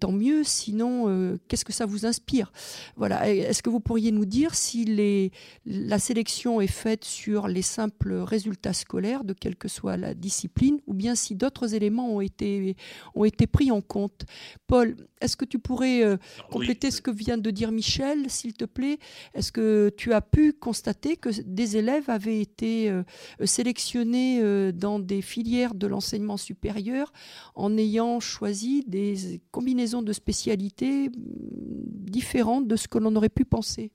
tant 0.00 0.12
mieux. 0.12 0.42
Sinon, 0.42 1.38
qu'est-ce 1.48 1.66
que 1.66 1.72
ça 1.72 1.84
vous 1.84 2.06
inspire? 2.06 2.50
Voilà. 2.96 3.28
Est-ce 3.28 3.62
que 3.62 3.68
vous 3.68 3.80
pourriez 3.80 4.10
nous 4.10 4.24
dire 4.24 4.54
si 4.54 4.86
les, 4.86 5.32
la 5.66 5.98
sélection 5.98 6.62
est 6.62 6.66
faite 6.66 7.04
sur 7.04 7.46
les 7.46 7.62
simples 7.62 8.14
résultats 8.14 8.72
scolaires, 8.72 9.24
de 9.24 9.34
quelle 9.34 9.56
que 9.56 9.68
soit 9.68 9.98
la 9.98 10.14
discipline, 10.14 10.80
ou 10.86 10.94
bien 10.94 11.14
si 11.14 11.34
d'autres 11.34 11.74
éléments 11.74 12.08
ont 12.14 12.20
été, 12.22 12.74
ont 13.14 13.24
été 13.24 13.46
pris 13.46 13.70
en 13.70 13.82
compte? 13.82 14.24
Paul, 14.66 14.96
est-ce 15.22 15.36
que 15.36 15.44
tu 15.44 15.58
pourrais 15.58 16.18
compléter 16.50 16.90
ce 16.90 17.00
que 17.00 17.10
vient 17.10 17.38
de 17.38 17.50
dire 17.50 17.72
Michel, 17.72 18.28
s'il 18.30 18.54
te 18.54 18.64
plaît? 18.64 18.98
Est-ce 19.34 19.52
que 19.52 19.90
tu 19.96 20.12
as 20.12 20.20
pu 20.20 20.52
constater 20.52 21.16
que 21.16 21.30
des 21.42 21.76
élèves 21.76 22.10
avaient 22.10 22.40
été 22.40 22.90
euh, 22.90 23.02
sélectionnés 23.44 24.40
euh, 24.42 24.72
dans 24.72 24.98
des 24.98 25.22
filières 25.22 25.74
de 25.74 25.86
l'enseignement 25.86 26.36
supérieur 26.36 27.12
en 27.54 27.76
ayant 27.76 28.20
choisi 28.20 28.84
des 28.86 29.40
combinaisons 29.50 30.02
de 30.02 30.12
spécialités 30.12 31.08
mm, 31.08 31.12
différentes 31.14 32.68
de 32.68 32.76
ce 32.76 32.88
que 32.88 32.98
l'on 32.98 33.14
aurait 33.16 33.28
pu 33.28 33.44
penser? 33.44 33.92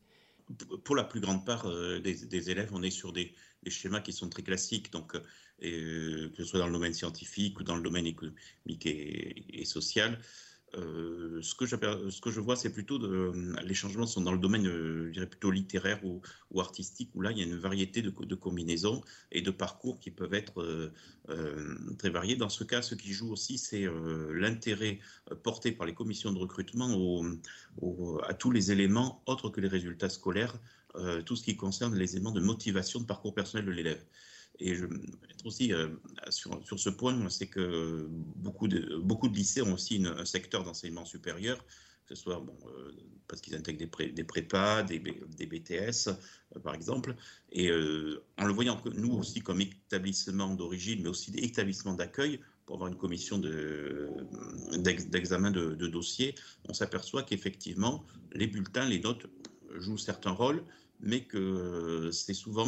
Pour 0.86 0.96
la 0.96 1.04
plus 1.04 1.20
grande 1.20 1.46
part 1.46 1.66
euh, 1.66 2.00
des, 2.00 2.50
élèves, 2.50 2.70
on 2.74 2.82
est 2.84 2.92
sur 2.92 3.12
des, 3.12 3.34
schémas 3.68 4.00
qui 4.00 4.14
sont 4.14 4.30
très 4.30 4.44
classiques. 4.44 4.92
Donc, 4.94 5.12
que 5.60 6.32
ce 6.38 6.44
soit 6.46 6.60
dans 6.60 6.68
le 6.68 6.74
domaine 6.74 6.94
scientifique 6.94 7.60
ou 7.60 7.64
dans 7.64 7.76
le 7.76 7.82
domaine 7.82 8.06
économique 8.06 8.86
et 8.86 9.66
social. 9.66 10.18
Euh, 10.78 11.42
ce, 11.42 11.56
que 11.56 11.66
je, 11.66 12.40
vois, 12.40 12.56
c'est 12.56 12.72
plutôt 12.72 13.00
les 13.64 13.74
changements 13.74 14.06
sont 14.06 14.22
dans 14.22 14.32
le 14.32 14.38
domaine, 14.38 14.68
euh, 14.68 15.12
je 15.14 15.24
plutôt 15.24 15.50
littéraire 15.52 16.00
ou, 16.04 16.22
artistique, 16.60 17.10
où 17.16 17.22
là, 17.22 17.32
il 17.32 17.40
y 17.40 17.42
a 17.42 17.46
une 17.46 17.58
variété 17.58 18.02
de, 18.02 18.36
combinaisons 18.36 19.02
et 19.32 19.42
de 19.42 19.52
parcours 19.52 20.00
qui 20.00 20.12
peuvent 20.12 20.34
être 20.34 20.62
euh, 20.62 21.96
très 21.98 22.10
variés. 22.10 22.36
Dans 22.36 22.50
ce 22.50 22.64
cas, 22.64 22.82
ce 22.82 22.96
qui 22.96 23.12
joue 23.12 23.32
aussi, 23.32 23.58
c'est 23.58 23.86
l'intérêt 24.32 25.00
porté 25.44 25.72
par 25.72 25.88
les 25.88 25.94
commissions 25.94 26.32
de 26.32 26.40
recrutement 26.40 27.24
à 28.28 28.34
tous 28.34 28.52
les 28.52 28.72
éléments 28.72 29.24
autres 29.26 29.50
que 29.50 29.62
les 29.62 29.68
résultats 29.68 30.10
scolaires, 30.10 30.60
tout 31.26 31.36
ce 31.36 31.44
qui 31.44 31.56
concerne 31.56 31.96
les 31.96 32.16
éléments 32.16 32.32
de 32.32 32.42
motivation 32.42 33.00
de 33.00 33.06
parcours 33.06 33.34
personnel 33.34 33.66
de 33.66 33.72
l'élève. 33.72 34.04
Et 34.60 34.76
je 34.76 34.86
être 34.86 35.46
aussi 35.46 35.74
euh, 35.74 35.90
sur, 36.30 36.64
sur, 36.66 36.80
ce 36.80 36.90
point, 36.90 37.30
c'est 37.30 37.48
que 37.48 38.08
beaucoup 38.38 38.68
de, 38.68 38.98
beaucoup 38.98 39.28
de 39.28 39.36
lycées 39.36 39.62
ont 39.62 39.74
aussi 39.74 40.04
un 40.06 40.26
secteur 40.26 40.64
d'enseignement 40.64 41.06
supérieur, 41.06 41.64
que 42.06 42.16
ce 42.16 42.24
soit 42.24 42.44
euh, 42.66 42.92
parce 43.28 43.42
qu'ils 43.42 43.56
intègrent 43.56 43.80
des, 43.80 44.24
prépas, 44.24 44.84
des, 44.84 45.00
BTS, 45.00 46.10
euh, 46.10 46.60
par 46.64 46.74
exemple. 46.74 47.16
Et 47.52 47.70
en 48.38 48.46
le 48.46 48.54
voyant 48.54 48.82
nous 48.96 49.14
aussi 49.14 49.42
comme 49.42 49.62
établissement 49.62 50.56
d'origine, 50.56 51.04
mais 51.04 51.10
aussi 51.10 51.32
des 51.32 51.44
établissements 51.44 51.94
d'accueil, 51.94 52.40
pour 52.66 52.76
avoir 52.76 52.90
une 52.90 52.98
commission 52.98 53.38
d'examen 53.38 55.52
de, 55.52 55.76
de, 55.76 55.88
dossiers, 55.88 56.36
on 56.68 56.74
s'aperçoit 56.74 57.24
qu'effectivement, 57.24 58.04
les 58.34 58.48
bulletins, 58.48 58.90
les 58.90 59.00
notes 59.00 59.28
jouent 59.76 59.98
certains 59.98 60.32
rôles, 60.32 60.66
mais 61.00 61.24
que 61.24 62.10
c'est 62.12 62.34
souvent, 62.34 62.68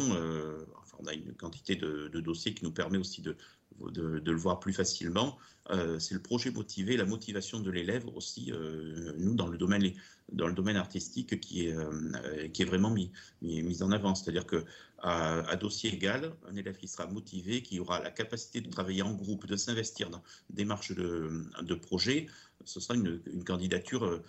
on 1.02 1.06
a 1.06 1.14
une 1.14 1.34
quantité 1.34 1.76
de, 1.76 2.08
dossiers 2.20 2.54
qui 2.54 2.64
nous 2.64 2.72
permet 2.72 2.98
aussi 2.98 3.22
de, 3.22 3.36
de, 3.78 4.30
le 4.30 4.36
voir 4.36 4.60
plus 4.60 4.72
facilement. 4.72 5.38
Euh, 5.70 5.98
c'est 5.98 6.14
le 6.14 6.22
projet 6.22 6.50
motivé, 6.50 6.96
la 6.96 7.04
motivation 7.04 7.60
de 7.60 7.70
l'élève 7.70 8.06
aussi, 8.14 8.50
euh, 8.52 9.12
nous, 9.18 9.34
dans 9.34 9.46
le 9.46 9.56
domaine, 9.56 9.92
dans 10.32 10.48
le 10.48 10.54
domaine 10.54 10.76
artistique, 10.76 11.38
qui 11.40 11.66
est, 11.66 11.74
euh, 11.74 12.48
qui 12.48 12.62
est 12.62 12.64
vraiment 12.64 12.90
mis, 12.90 13.12
mis, 13.42 13.82
en 13.82 13.92
avant. 13.92 14.14
C'est-à-dire 14.14 14.46
qu'à 14.46 14.64
à 15.02 15.56
dossier 15.56 15.94
égal, 15.94 16.34
un 16.48 16.56
élève 16.56 16.76
qui 16.76 16.88
sera 16.88 17.06
motivé, 17.06 17.62
qui 17.62 17.78
aura 17.78 18.00
la 18.00 18.10
capacité 18.10 18.60
de 18.60 18.68
travailler 18.68 19.02
en 19.02 19.14
groupe, 19.14 19.46
de 19.46 19.56
s'investir 19.56 20.10
dans 20.10 20.22
des 20.50 20.64
marches 20.64 20.92
de, 20.92 21.44
de 21.62 21.74
projet, 21.74 22.26
ce 22.64 22.80
sera 22.80 22.94
une, 22.94 23.20
candidature 23.44 24.20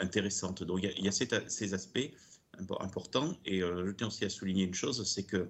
intéressante. 0.00 0.62
Donc 0.64 0.80
il 0.82 1.04
y 1.04 1.08
a, 1.08 1.12
ces 1.12 1.74
aspects 1.74 2.10
importants. 2.80 3.38
Et 3.46 3.60
je 3.60 3.90
tiens 3.92 4.08
aussi 4.08 4.24
à 4.24 4.28
souligner 4.28 4.64
une 4.64 4.74
chose, 4.74 5.02
c'est 5.08 5.24
que 5.24 5.48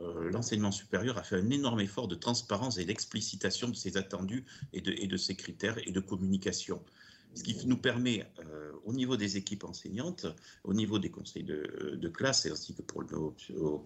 euh, 0.00 0.30
l'enseignement 0.30 0.72
supérieur 0.72 1.16
a 1.16 1.22
fait 1.22 1.36
un 1.36 1.50
énorme 1.50 1.80
effort 1.80 2.08
de 2.08 2.14
transparence 2.14 2.78
et 2.78 2.84
d'explicitation 2.84 3.68
de 3.68 3.74
ses 3.74 3.96
attendus 3.96 4.44
et 4.72 4.80
de, 4.80 5.16
ses 5.16 5.36
critères 5.36 5.78
et 5.86 5.90
de 5.90 6.00
communication. 6.00 6.82
Ce 7.34 7.42
qui 7.42 7.66
nous 7.66 7.76
permet, 7.76 8.26
euh, 8.40 8.72
au 8.84 8.92
niveau 8.92 9.16
des 9.16 9.36
équipes 9.36 9.64
enseignantes, 9.64 10.26
au 10.64 10.74
niveau 10.74 10.98
des 10.98 11.10
conseils 11.10 11.44
de, 11.44 12.08
classe 12.08 12.46
et 12.46 12.50
ainsi 12.50 12.74
que 12.74 12.82
pour 12.82 13.02
le 13.02 13.08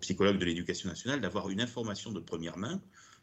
psychologues 0.00 0.38
de 0.38 0.44
l'éducation 0.44 0.88
nationale, 0.88 1.20
d'avoir 1.20 1.48
une 1.48 1.60
information 1.60 2.12
de 2.12 2.20
première 2.20 2.58
main, 2.58 2.80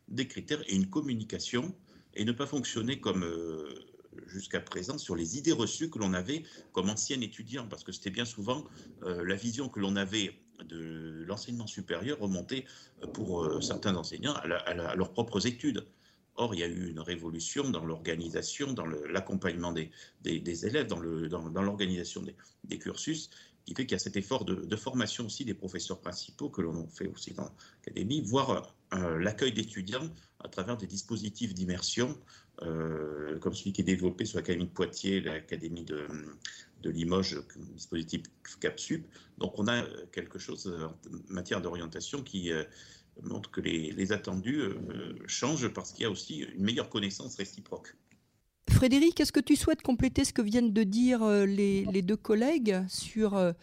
des 0.07 0.27
critères 0.27 0.61
et 0.67 0.75
une 0.75 0.89
communication 0.89 1.73
et 2.13 2.25
ne 2.25 2.31
pas 2.31 2.45
fonctionner 2.45 2.99
comme 2.99 3.23
euh, 3.23 3.69
jusqu'à 4.27 4.59
présent 4.59 4.97
sur 4.97 5.15
les 5.15 5.37
idées 5.37 5.51
reçues 5.51 5.89
que 5.89 5.99
l'on 5.99 6.13
avait 6.13 6.43
comme 6.71 6.89
ancien 6.89 7.21
étudiant, 7.21 7.67
parce 7.67 7.83
que 7.83 7.91
c'était 7.91 8.09
bien 8.09 8.25
souvent 8.25 8.65
la 9.01 9.35
vision 9.35 9.69
que 9.69 9.79
l'on 9.79 9.95
avait 9.95 10.33
de 10.63 11.23
l'enseignement 11.27 11.67
supérieur 11.67 12.19
remontait 12.19 12.65
euh, 13.03 13.07
pour 13.07 13.43
euh, 13.43 13.61
certains 13.61 13.95
enseignants 13.95 14.33
à, 14.33 14.95
leurs 14.95 15.11
propres 15.11 15.45
études. 15.47 15.85
Or, 16.35 16.53
il 16.53 16.59
y 16.59 16.63
a 16.63 16.67
eu 16.67 16.89
une 16.89 16.99
révolution 16.99 17.69
dans 17.69 17.83
l'organisation, 17.83 18.71
dans 18.73 18.85
l'accompagnement 18.85 19.73
des, 19.73 19.91
élèves, 20.65 20.85
dans 20.85 20.99
l'organisation 20.99 22.21
dans 22.21 22.31
des, 22.63 22.77
cursus, 22.77 23.31
qui 23.65 23.73
fait 23.73 23.87
qu'il 23.87 23.93
y 23.93 23.95
a 23.95 23.99
cet 23.99 24.17
effort 24.17 24.45
de, 24.45 24.75
formation 24.75 25.25
aussi 25.25 25.45
des 25.45 25.55
professeurs 25.55 25.99
principaux 25.99 26.49
que 26.49 26.61
l'on 26.61 26.87
fait 26.89 27.07
aussi 27.07 27.33
dans 27.33 27.49
l'académie, 27.79 28.21
voire 28.21 28.75
euh, 28.93 29.17
l'accueil 29.17 29.51
d'étudiants 29.51 30.11
à 30.39 30.47
travers 30.47 30.77
des 30.77 30.85
dispositifs 30.85 31.55
d'immersion, 31.55 32.15
comme 32.59 33.53
celui 33.53 33.73
qui 33.73 33.81
est 33.81 33.83
développé 33.83 34.25
sur 34.25 34.37
l'Académie 34.37 34.65
de 34.65 34.71
Poitiers, 34.71 35.21
l'Académie 35.21 35.85
de, 35.85 36.07
de 36.81 36.89
Limoges, 36.89 37.41
dispositif 37.73 38.23
CAPSUP. 38.59 39.05
Donc 39.37 39.57
on 39.57 39.67
a 39.67 39.83
quelque 40.11 40.39
chose 40.39 40.67
en 40.67 41.33
matière 41.33 41.61
d'orientation 41.61 42.21
qui 42.23 42.51
montre 43.23 43.49
que 43.51 43.61
les, 43.61 44.11
attendus 44.11 44.61
changent 45.25 45.69
parce 45.69 45.91
qu'il 45.91 46.03
y 46.03 46.05
a 46.05 46.11
aussi 46.11 46.39
une 46.55 46.63
meilleure 46.63 46.89
connaissance 46.89 47.35
réciproque. 47.35 47.95
Frédéric, 48.69 49.19
est-ce 49.19 49.31
que 49.31 49.39
tu 49.39 49.55
souhaites 49.55 49.81
compléter 49.81 50.23
ce 50.23 50.33
que 50.33 50.41
viennent 50.41 50.73
de 50.73 50.83
dire 50.83 51.25
les, 51.27 51.85
les 51.85 52.01
deux 52.01 52.17
collègues 52.17 52.83
sur 52.87 53.53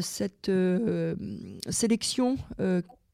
cette 0.00 0.50
sélection 1.68 2.38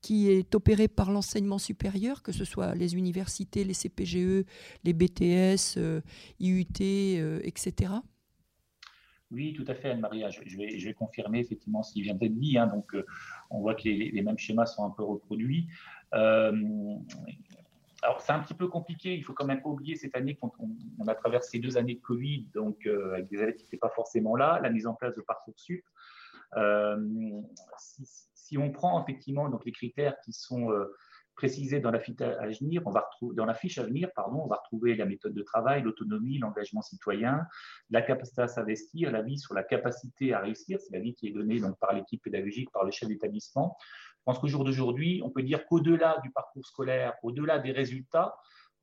qui 0.00 0.30
est 0.30 0.54
opéré 0.54 0.88
par 0.88 1.10
l'enseignement 1.10 1.58
supérieur, 1.58 2.22
que 2.22 2.32
ce 2.32 2.44
soit 2.44 2.74
les 2.74 2.94
universités, 2.94 3.64
les 3.64 3.74
CPGE, 3.74 4.44
les 4.84 4.92
BTS, 4.92 5.76
euh, 5.76 6.00
IUT, 6.40 6.66
euh, 6.80 7.40
etc. 7.42 7.92
Oui, 9.30 9.52
tout 9.52 9.64
à 9.68 9.74
fait, 9.74 9.90
Anne-Marie. 9.90 10.24
Je, 10.30 10.56
vais, 10.56 10.94
confirmer 10.94 11.40
effectivement 11.40 11.82
ce 11.82 11.92
qui 11.92 12.02
vient 12.02 12.14
d'être 12.14 12.38
dit. 12.38 12.56
Hein. 12.56 12.66
donc, 12.66 12.94
euh, 12.94 13.04
on 13.50 13.60
voit 13.60 13.74
que 13.74 13.82
les, 13.84 14.22
mêmes 14.22 14.38
schémas 14.38 14.66
sont 14.66 14.84
un 14.84 14.90
peu 14.90 15.02
reproduits. 15.02 15.68
alors, 16.12 17.02
c'est 18.20 18.32
un 18.32 18.40
petit 18.40 18.54
peu 18.54 18.68
compliqué. 18.68 19.14
Il 19.14 19.24
faut 19.24 19.34
quand 19.34 19.44
même 19.44 19.60
pas 19.60 19.68
oublier 19.68 19.96
cette 19.96 20.16
année 20.16 20.36
qu'on 20.36 20.50
on, 20.98 21.08
a 21.08 21.14
traversé 21.14 21.58
deux 21.58 21.76
années 21.76 21.96
de 21.96 22.00
Covid, 22.00 22.48
donc 22.54 22.86
avec 22.86 23.28
des 23.28 23.36
élèves 23.36 23.56
qui 23.56 23.64
n'étaient 23.64 23.76
pas 23.76 23.90
forcément 23.90 24.34
là, 24.34 24.60
la 24.62 24.70
mise 24.70 24.86
en 24.86 24.94
place 24.94 25.14
de 25.14 25.20
Parcoursup. 25.20 25.84
Si, 27.78 28.04
si 28.34 28.56
on 28.56 28.72
prend 28.72 29.02
effectivement 29.02 29.50
donc 29.50 29.66
les 29.66 29.72
critères 29.72 30.18
qui 30.20 30.32
sont 30.32 30.70
précisés 31.38 31.78
dans 31.78 31.92
la 31.92 32.00
fiche 32.00 32.20
à 32.20 32.48
venir, 32.48 32.82
on 32.84 32.90
va 32.90 33.02
retrouver 33.08 33.36
dans 33.36 33.44
la 33.44 33.54
fiche 33.54 33.78
à 33.78 33.84
venir, 33.84 34.10
pardon, 34.12 34.40
on 34.42 34.48
va 34.48 34.56
retrouver 34.56 34.96
la 34.96 35.06
méthode 35.06 35.34
de 35.34 35.42
travail, 35.42 35.82
l'autonomie, 35.82 36.38
l'engagement 36.38 36.82
citoyen, 36.82 37.46
la 37.90 38.02
capacité 38.02 38.42
à 38.42 38.48
s'investir, 38.48 39.12
l'avis 39.12 39.38
sur 39.38 39.54
la 39.54 39.62
capacité 39.62 40.34
à 40.34 40.40
réussir, 40.40 40.80
c'est 40.80 40.92
l'avis 40.92 41.14
qui 41.14 41.28
est 41.28 41.30
donné 41.30 41.60
donc 41.60 41.78
par 41.78 41.92
l'équipe 41.92 42.20
pédagogique, 42.20 42.72
par 42.72 42.84
le 42.84 42.90
chef 42.90 43.08
d'établissement. 43.08 43.76
Je 44.18 44.24
pense 44.24 44.40
qu'au 44.40 44.48
jour 44.48 44.64
d'aujourd'hui, 44.64 45.22
on 45.24 45.30
peut 45.30 45.44
dire 45.44 45.64
qu'au-delà 45.64 46.18
du 46.24 46.30
parcours 46.32 46.66
scolaire, 46.66 47.14
au-delà 47.22 47.60
des 47.60 47.70
résultats, 47.70 48.34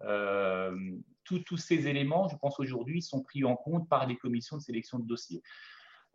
euh, 0.03 0.73
tous 1.25 1.57
ces 1.57 1.87
éléments, 1.87 2.29
je 2.29 2.37
pense 2.37 2.57
aujourd'hui, 2.61 3.01
sont 3.01 3.21
pris 3.21 3.43
en 3.43 3.57
compte 3.57 3.89
par 3.89 4.07
les 4.07 4.15
commissions 4.15 4.55
de 4.55 4.61
sélection 4.61 4.97
de 4.97 5.05
dossiers. 5.05 5.43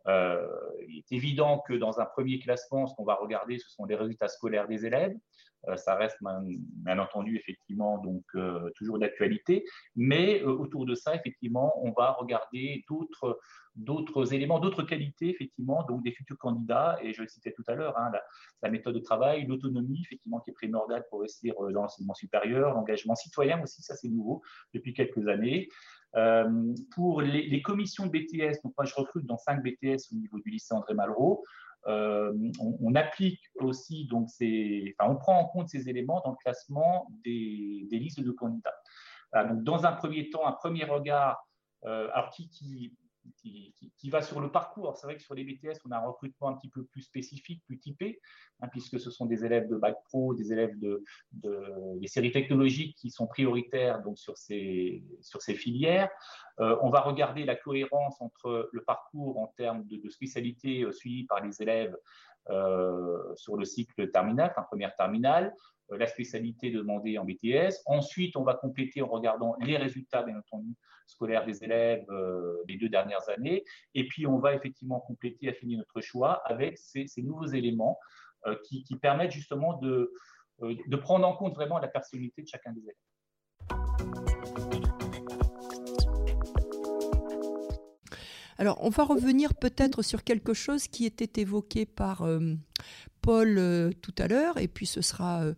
Euh, 0.07 0.47
il 0.87 0.99
est 0.99 1.11
évident 1.11 1.59
que 1.59 1.73
dans 1.73 1.99
un 1.99 2.05
premier 2.05 2.39
classement, 2.39 2.87
ce 2.87 2.95
qu'on 2.95 3.03
va 3.03 3.15
regarder, 3.15 3.59
ce 3.59 3.69
sont 3.69 3.85
les 3.85 3.95
résultats 3.95 4.27
scolaires 4.27 4.67
des 4.67 4.85
élèves. 4.85 5.15
Euh, 5.67 5.77
ça 5.77 5.93
reste 5.95 6.17
bien, 6.21 6.97
entendu 6.97 7.37
effectivement 7.37 7.99
donc 7.99 8.23
euh, 8.33 8.71
toujours 8.75 8.97
d'actualité, 8.97 9.63
mais 9.95 10.41
autour 10.41 10.87
de 10.87 10.95
ça, 10.95 11.13
effectivement, 11.13 11.73
on 11.85 11.91
va 11.91 12.13
regarder 12.13 12.83
d'autres 12.87 14.33
éléments, 14.33 14.59
d'autres 14.59 14.81
qualités, 14.81 15.29
effectivement, 15.29 15.83
donc 15.83 16.01
des 16.01 16.13
futurs 16.13 16.39
candidats, 16.39 16.97
et 17.03 17.13
je 17.13 17.21
le 17.21 17.27
citais 17.27 17.51
tout 17.51 17.63
à 17.67 17.75
l'heure, 17.75 17.95
hein, 17.99 18.11
la, 18.63 18.69
méthode 18.71 18.95
de 18.95 18.99
travail, 19.01 19.45
l'autonomie, 19.45 20.01
effectivement, 20.03 20.39
qui 20.39 20.49
est 20.49 20.53
primordiale 20.53 21.05
pour 21.11 21.19
réussir 21.19 21.53
dans 21.55 21.83
l'enseignement 21.83 22.15
supérieur, 22.15 22.73
l'engagement 22.73 23.13
citoyen 23.13 23.61
aussi, 23.61 23.83
ça 23.83 23.95
c'est 23.95 24.09
nouveau 24.09 24.41
depuis 24.73 24.95
quelques 24.95 25.27
années, 25.27 25.69
euh, 26.15 26.73
pour 26.93 27.21
les, 27.21 27.61
commissions 27.61 28.05
de 28.05 28.11
BTS, 28.11 28.61
donc 28.63 28.73
moi 28.77 28.85
je 28.85 28.93
recrute 28.95 29.25
dans 29.25 29.37
5 29.37 29.63
BTS 29.63 30.11
au 30.11 30.15
niveau 30.15 30.39
du 30.39 30.49
lycée 30.49 30.73
André 30.73 30.93
Malraux, 30.93 31.43
euh, 31.87 32.33
on, 32.59 32.93
applique 32.95 33.41
aussi, 33.55 34.05
donc 34.05 34.29
ces, 34.29 34.95
enfin, 34.99 35.11
on 35.11 35.15
prend 35.15 35.39
en 35.39 35.45
compte 35.45 35.69
ces 35.69 35.89
éléments 35.89 36.21
dans 36.23 36.31
le 36.31 36.37
classement 36.37 37.07
des, 37.23 37.87
listes 37.91 38.21
de 38.21 38.31
candidats. 38.31 38.75
donc 39.33 39.63
dans 39.63 39.85
un 39.85 39.93
premier 39.93 40.29
temps, 40.29 40.45
un 40.45 40.51
premier 40.51 40.83
regard, 40.83 41.47
euh, 41.85 42.09
alors 42.13 42.29
qui, 42.29 42.93
qui, 43.35 44.09
va 44.09 44.21
sur 44.21 44.41
le 44.41 44.51
parcours. 44.51 44.97
C'est 44.97 45.07
vrai 45.07 45.15
que 45.15 45.21
sur 45.21 45.35
les 45.35 45.43
BTS, 45.43 45.79
on 45.85 45.91
a 45.91 45.97
un 45.97 46.05
recrutement 46.05 46.49
un 46.49 46.53
petit 46.53 46.69
peu 46.69 46.83
plus 46.83 47.01
spécifique, 47.01 47.63
plus 47.65 47.79
typé, 47.79 48.19
hein, 48.61 48.67
puisque 48.67 48.99
ce 48.99 49.09
sont 49.09 49.25
des 49.25 49.45
élèves 49.45 49.69
de 49.69 49.75
bac 49.75 49.95
pro, 50.05 50.33
des 50.33 50.51
élèves 50.51 50.77
de, 50.79 51.03
des 51.31 52.07
séries 52.07 52.31
technologiques 52.31 52.97
qui 52.97 53.09
sont 53.09 53.27
prioritaires 53.27 54.01
donc 54.01 54.17
sur 54.17 54.37
ces, 54.37 55.03
sur 55.21 55.41
ces 55.41 55.53
filières. 55.53 56.09
Euh, 56.59 56.77
on 56.81 56.89
va 56.89 57.01
regarder 57.01 57.45
la 57.45 57.55
cohérence 57.55 58.19
entre 58.21 58.69
le 58.71 58.83
parcours 58.83 59.39
en 59.39 59.47
termes 59.47 59.85
de, 59.85 59.97
de 59.97 60.09
spécialité 60.09 60.83
euh, 60.83 60.91
suivie 60.91 61.25
par 61.25 61.43
les 61.43 61.61
élèves 61.61 61.95
euh, 62.49 63.35
sur 63.35 63.55
le 63.55 63.65
cycle 63.65 64.09
terminal, 64.09 64.49
enfin 64.51 64.63
première 64.63 64.95
terminale, 64.95 65.53
la 65.97 66.07
spécialité 66.07 66.71
demandée 66.71 67.17
en 67.17 67.25
BTS. 67.25 67.81
Ensuite, 67.85 68.35
on 68.35 68.43
va 68.43 68.53
compléter 68.53 69.01
en 69.01 69.07
regardant 69.07 69.55
les 69.61 69.77
résultats, 69.77 70.25
scolaires 71.07 71.45
des 71.45 71.63
élèves 71.63 72.05
euh, 72.09 72.63
des 72.67 72.77
deux 72.77 72.89
dernières 72.89 73.27
années. 73.29 73.63
Et 73.93 74.07
puis, 74.07 74.25
on 74.25 74.39
va 74.39 74.53
effectivement 74.53 74.99
compléter, 74.99 75.49
affiner 75.49 75.75
notre 75.75 76.01
choix 76.01 76.41
avec 76.45 76.77
ces, 76.77 77.07
nouveaux 77.17 77.47
éléments 77.47 77.99
euh, 78.47 78.55
qui, 78.63 78.85
permettent 79.01 79.31
justement 79.31 79.77
de, 79.79 80.13
prendre 81.01 81.27
en 81.27 81.35
compte 81.35 81.55
vraiment 81.55 81.79
la 81.79 81.87
personnalité 81.87 82.41
de 82.41 82.47
chacun 82.47 82.71
des 82.71 82.81
élèves. 82.81 82.95
Alors, 88.57 88.77
on 88.83 88.89
va 88.89 89.03
revenir 89.03 89.55
peut-être 89.55 90.03
sur 90.03 90.23
quelque 90.23 90.53
chose 90.53 90.87
qui 90.87 91.05
était 91.07 91.41
évoqué 91.41 91.87
par 91.87 92.21
euh, 92.21 92.53
Paul 93.21 93.57
euh, 93.57 93.91
tout 94.01 94.13
à 94.17 94.27
l'heure, 94.27 94.57
et 94.57 94.67
puis 94.67 94.85
ce 94.85 95.01
sera 95.01 95.43
euh, 95.43 95.53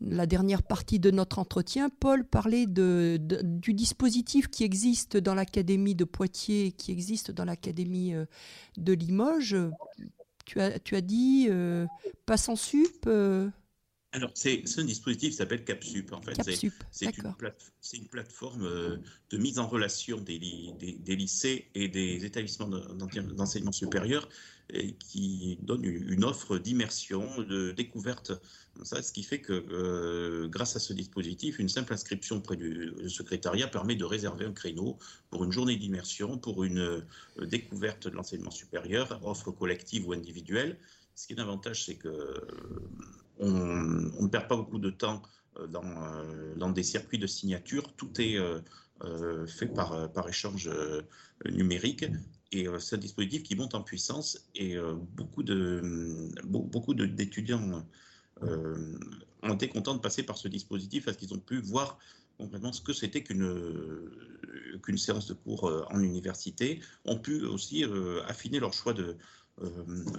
la 0.00 0.26
dernière 0.26 0.62
partie 0.62 0.98
de 0.98 1.10
notre 1.10 1.38
entretien. 1.38 1.88
Paul 1.88 2.24
parlait 2.24 2.66
de, 2.66 3.18
du 3.20 3.74
dispositif 3.74 4.48
qui 4.48 4.64
existe 4.64 5.16
dans 5.16 5.34
l'Académie 5.34 5.94
de 5.94 6.04
Poitiers, 6.04 6.72
qui 6.72 6.92
existe 6.92 7.30
dans 7.30 7.44
l'Académie 7.44 8.14
de 8.76 8.92
Limoges. 8.92 9.56
Tu 10.44 10.60
as, 10.60 10.78
tu 10.78 10.94
as 10.94 11.00
dit 11.00 11.48
passe 12.26 12.48
en 12.48 12.56
sup 12.56 13.08
alors, 14.16 14.30
c'est 14.32 14.64
un 14.78 14.84
dispositif 14.84 15.34
s'appelle 15.34 15.62
CapSup, 15.62 16.10
en 16.12 16.22
fait. 16.22 16.40
C'est 16.90 17.06
une, 17.98 18.08
plateforme 18.08 18.64
euh, 18.64 18.96
de 19.28 19.36
mise 19.36 19.58
en 19.58 19.66
relation 19.66 20.18
des, 20.18 20.38
lycées 20.38 21.68
et 21.74 21.88
des 21.88 22.24
établissements 22.24 22.66
d'enseignement 22.66 23.72
supérieur 23.72 24.26
qui 24.98 25.58
donne 25.60 25.84
une 25.84 26.24
offre 26.24 26.56
d'immersion, 26.56 27.42
de 27.42 27.72
découverte. 27.72 28.32
Ça, 28.84 29.02
ce 29.02 29.12
qui 29.12 29.22
fait 29.22 29.40
que, 29.40 29.52
euh, 29.52 30.48
grâce 30.48 30.76
à 30.76 30.78
ce 30.78 30.94
dispositif, 30.94 31.58
une 31.58 31.68
simple 31.68 31.92
inscription 31.92 32.36
auprès 32.36 32.56
du 32.56 32.94
secrétariat 33.08 33.68
permet 33.68 33.96
de 33.96 34.04
réserver 34.04 34.46
un 34.46 34.52
créneau 34.52 34.98
pour 35.28 35.44
une 35.44 35.52
journée 35.52 35.76
d'immersion, 35.76 36.38
pour 36.38 36.64
une 36.64 36.78
euh, 36.78 37.46
découverte 37.46 38.08
de 38.08 38.14
l'enseignement 38.14 38.50
supérieur, 38.50 39.20
offre 39.24 39.50
collective 39.50 40.08
ou 40.08 40.14
individuelle. 40.14 40.78
Ce 41.14 41.26
qui 41.26 41.34
est 41.34 41.40
un 41.40 41.42
avantage, 41.42 41.84
c'est 41.84 41.96
que 41.96 42.34
on, 43.38 43.52
ne 43.52 44.28
perd 44.28 44.48
pas 44.48 44.56
beaucoup 44.56 44.78
de 44.78 44.90
temps 44.90 45.22
euh, 45.58 45.66
euh, 45.74 46.54
dans, 46.56 46.70
des 46.70 46.82
circuits 46.82 47.18
de 47.18 47.26
signature. 47.26 47.92
Tout 47.94 48.20
est 48.20 48.36
euh, 48.36 49.46
fait 49.46 49.66
par, 49.66 50.28
échange 50.28 50.70
numérique. 51.44 52.06
Et 52.52 52.66
c'est 52.78 52.96
un 52.96 52.98
dispositif 52.98 53.42
qui 53.42 53.56
monte 53.56 53.74
en 53.74 53.82
puissance 53.82 54.46
et 54.54 54.76
beaucoup 55.16 55.42
d'étudiants 56.94 57.84
ont 58.40 59.54
été 59.54 59.68
contents 59.68 59.94
de 59.94 60.00
passer 60.00 60.22
par 60.22 60.38
ce 60.38 60.48
dispositif 60.48 61.04
parce 61.04 61.16
qu'ils 61.16 61.34
ont 61.34 61.40
pu 61.40 61.60
voir 61.60 61.98
ce 62.38 62.80
que 62.80 62.92
c'était 62.92 63.22
qu'une 63.22 64.08
qu'une 64.82 64.96
séance 64.96 65.26
de 65.26 65.34
cours 65.34 65.64
en 65.90 66.00
université, 66.00 66.80
ont 67.04 67.18
pu 67.18 67.44
aussi 67.44 67.84
affiner 68.26 68.60
leur 68.60 68.72
choix 68.72 68.94
de, 68.94 69.16
euh, 69.62 69.70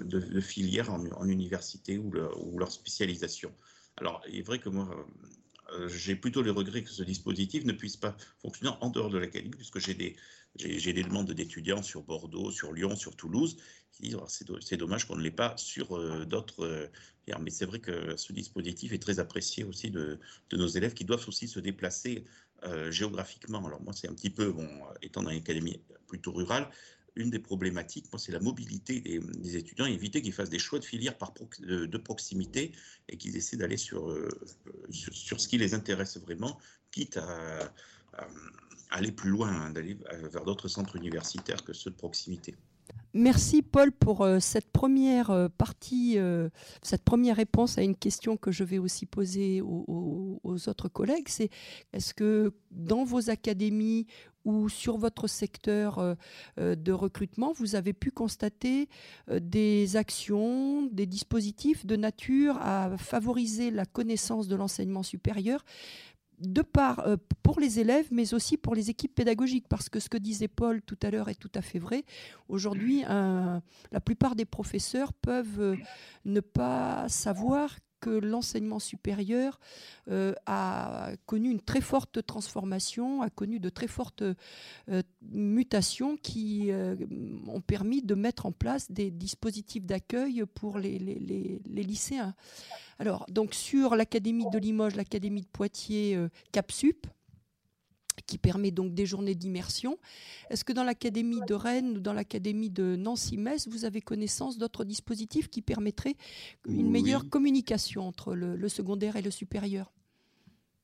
de, 0.04 0.39
filières 0.41 0.91
en, 0.91 1.28
université 1.28 2.00
ou, 2.00 2.12
leur 2.12 2.71
spécialisation. 2.71 3.54
Alors, 3.97 4.19
il 4.28 4.39
est 4.39 4.41
vrai 4.41 4.58
que 4.58 4.67
moi, 4.67 4.89
euh, 5.73 5.88
j'ai 5.89 6.15
plutôt 6.15 6.41
le 6.41 6.50
regret 6.50 6.82
que 6.82 6.89
ce 6.89 7.04
dispositif 7.04 7.63
ne 7.63 7.71
puisse 7.71 7.97
pas 7.97 8.17
fonctionner 8.41 8.76
en 8.82 8.89
dehors 8.89 9.12
de 9.12 9.19
l'académie, 9.19 9.52
puisque 9.52 9.78
j'ai 9.78 9.93
des, 9.93 10.15
demandes 11.04 11.32
d'étudiants 11.32 11.84
sur 11.84 12.02
Bordeaux, 12.02 12.50
sur 12.50 12.73
Lyon, 12.73 12.95
sur 12.95 13.15
Toulouse, 13.15 13.58
qui 13.91 14.04
disent 14.04 14.17
oh, 14.19 14.26
c'est, 14.28 14.78
dommage 14.78 15.06
qu'on 15.06 15.15
ne 15.15 15.21
l'ait 15.21 15.30
pas 15.30 15.56
sur 15.56 15.95
euh, 15.95 16.26
d'autres. 16.26 16.89
mais 17.39 17.52
c'est 17.52 17.65
vrai 17.65 17.78
que 17.78 18.17
ce 18.17 18.34
dispositif 18.34 18.91
est 18.91 19.02
très 19.02 19.19
apprécié 19.19 19.63
aussi 19.63 19.91
de, 19.91 20.19
nos 20.52 20.67
élèves 20.67 20.95
qui 20.95 21.06
doivent 21.06 21.28
aussi 21.28 21.47
se 21.47 21.60
déplacer 21.60 22.26
géographiquement. 22.89 23.63
Alors 23.63 23.84
moi, 23.84 23.93
c'est 23.93 24.10
un 24.10 24.15
petit 24.15 24.32
peu, 24.32 24.52
étant 25.04 25.21
dans 25.21 25.30
une 25.30 25.38
académie 25.38 25.80
plutôt 26.08 26.32
rurale, 26.32 26.67
une 27.17 27.30
des 27.30 27.39
problématiques, 27.39 28.06
c'est 28.17 28.32
la 28.32 28.39
mobilité 28.39 29.01
des, 29.01 29.58
étudiants, 29.58 29.86
éviter 29.86 30.21
qu'ils 30.21 30.34
fassent 30.34 30.49
des 30.49 30.60
choix 30.60 30.80
de 30.80 30.86
filière 30.86 31.17
par 31.17 31.34
de, 31.60 31.97
proximité 31.97 32.71
et 33.10 33.17
qu'ils 33.17 33.36
essaient 33.36 33.58
d'aller 33.58 33.75
euh, 33.93 34.30
sur, 34.89 35.13
sur, 35.13 35.41
ce 35.41 35.47
qui 35.47 35.58
les 35.58 35.73
intéresse 35.73 36.17
vraiment, 36.17 36.58
quitte 36.91 37.17
à, 37.17 37.73
aller 38.89 39.12
plus 39.12 39.30
loin, 39.30 39.49
hein, 39.49 39.69
d'aller 39.71 39.97
vers 40.32 40.45
d'autres 40.45 40.67
centres 40.67 40.95
universitaires 40.95 41.63
que 41.63 41.73
ceux 41.73 41.91
de 41.91 41.95
proximité. 41.95 42.56
Merci 43.17 43.63
Paul 43.63 43.91
pour 43.91 44.21
euh, 44.21 44.39
cette 44.39 44.71
première 44.71 45.32
euh, 45.32 45.47
partie, 45.49 46.19
cette 46.84 47.03
première 47.03 47.36
réponse 47.38 47.80
à 47.80 47.82
une 47.82 47.95
question 47.95 48.38
que 48.38 48.51
je 48.51 48.63
vais 48.63 48.77
aussi 48.77 49.08
poser 49.08 49.62
aux, 49.62 50.39
aux 50.43 50.69
autres 50.69 50.88
collègues. 50.88 51.27
C'est 51.27 51.49
est-ce 51.93 52.13
que 52.13 52.53
dans 52.69 53.03
vos 53.03 53.32
académies 53.32 54.06
où 54.47 54.69
sur 54.69 54.97
votre 54.97 55.27
secteur 55.27 55.99
euh, 55.99 56.15
euh, 56.58 56.75
de 56.75 56.93
recrutement, 56.93 57.51
vous 57.51 57.75
avez 57.75 57.93
pu 57.93 58.12
constater 58.12 58.88
des 59.30 59.97
actions, 59.97 60.84
des 60.84 61.06
dispositifs 61.06 61.86
de 61.86 61.97
nature 61.97 62.58
à 62.62 62.97
favoriser 62.97 63.69
la 63.69 63.86
connaissance 63.86 64.47
de 64.47 64.56
l'enseignement 64.56 65.03
supérieur 65.03 65.63
de 66.39 66.62
part 66.62 67.04
pour 67.41 67.60
les 67.60 67.80
élèves, 67.80 68.08
mais 68.12 68.34
aussi 68.34 68.58
pour 68.58 68.76
les 68.76 68.89
équipes 68.89 69.15
pédagogiques, 69.15 69.67
parce 69.67 69.89
que 69.89 70.00
ce 70.00 70.10
que 70.10 70.17
disait 70.17 70.47
Paul 70.47 70.82
tout 70.82 70.97
à 71.02 71.10
l'heure 71.10 71.30
est 71.30 71.36
tout 71.36 71.52
à 71.56 71.62
fait 71.62 71.80
vrai. 71.80 72.04
Aujourd'hui, 72.47 73.02
la 73.02 74.02
plupart 74.04 74.36
des 74.36 74.45
professeurs 74.45 75.13
peuvent 75.13 75.78
ne 76.26 76.39
pas 76.39 77.10
savoir 77.10 77.76
que 77.99 78.10
l'enseignement 78.10 78.79
supérieur 78.79 79.60
euh, 80.10 80.33
a 80.45 81.12
connu 81.25 81.49
une 81.49 81.62
très 81.62 81.81
forte 81.81 82.25
transformation, 82.25 83.21
a 83.21 83.29
connu 83.29 83.60
de 83.60 83.69
très 83.69 83.88
fortes 83.88 84.23
euh, 84.23 85.01
mutations 85.21 86.17
qui 86.17 86.71
euh, 86.71 86.95
ont 87.47 87.62
permis 87.62 88.01
de 88.01 88.15
mettre 88.15 88.45
en 88.45 88.51
place 88.51 88.91
des 88.91 89.12
dispositifs 89.12 89.86
d'accueil 89.86 90.43
pour 90.53 90.77
les, 90.77 90.99
les, 90.99 91.83
lycéens. 91.83 92.36
Alors, 92.99 93.25
donc 93.29 93.53
sur 93.53 93.95
l'Académie 93.95 94.49
de 94.51 94.57
Limoges, 94.57 94.95
l'Académie 94.95 95.41
de 95.41 95.47
Poitiers, 95.47 96.17
CAPSUP, 96.51 97.07
qui 98.28 98.38
permet 98.38 98.72
donc 98.72 98.94
des 98.94 99.06
journées 99.06 99.34
d'immersion. 99.34 99.98
Est-ce 100.50 100.63
que 100.63 100.74
dans 100.74 100.84
l'Académie 100.84 101.40
de 101.48 101.54
Rennes 101.56 101.98
ou 101.98 102.00
dans 102.00 102.13
l'Académie 102.13 102.70
de 102.70 102.96
Nancy-Metz, 102.96 103.68
vous 103.70 103.86
avez 103.86 104.02
connaissance 104.02 104.58
d'autres 104.58 104.84
dispositifs 104.84 105.50
qui 105.50 105.62
permettraient 105.62 106.18
une 106.68 106.92
meilleure 106.92 107.30
communication 107.30 108.08
entre 108.08 108.36
le, 108.36 108.70
secondaire 108.70 109.16
et 109.16 109.22
le 109.22 109.32
supérieur? 109.32 109.92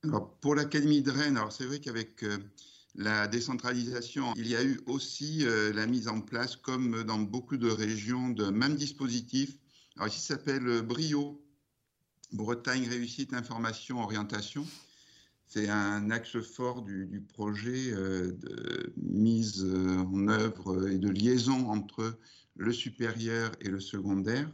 Alors, 0.02 0.30
Pour 0.40 0.54
l'Académie 0.54 1.02
de 1.02 1.10
Rennes, 1.10 1.38
c'est 1.50 1.66
vrai 1.66 1.78
qu'avec 1.78 2.24
euh, 2.24 2.38
la 2.94 3.26
décentralisation, 3.26 4.32
il 4.36 4.48
y 4.48 4.56
a 4.56 4.64
eu 4.64 4.80
aussi 4.86 5.46
euh, 5.46 5.72
la 5.72 5.86
mise 5.86 6.08
en 6.08 6.20
place, 6.20 6.56
comme 6.56 7.04
dans 7.04 7.18
beaucoup 7.18 7.56
de 7.56 7.70
régions, 7.70 8.30
de 8.30 8.46
même 8.46 8.76
dispositif. 8.76 9.58
Alors 9.96 10.08
ici, 10.08 10.20
ça 10.20 10.34
s'appelle 10.34 10.66
euh, 10.66 10.82
BRIO, 10.82 11.40
Bretagne 12.32 12.88
Réussite 12.88 13.32
Information 13.34 14.00
Orientation. 14.00 14.66
C'est 15.54 15.68
un 15.68 16.10
axe 16.10 16.40
fort 16.40 16.82
du, 16.82 17.24
projet 17.32 17.92
euh, 17.92 18.32
de 18.32 18.92
mise 18.96 19.62
euh, 19.64 19.98
en 19.98 20.26
œuvre 20.26 20.88
et 20.88 20.98
de 20.98 21.08
liaison 21.08 21.70
entre 21.70 22.18
le 22.56 22.72
supérieur 22.72 23.52
et 23.60 23.68
le 23.68 23.78
secondaire, 23.78 24.50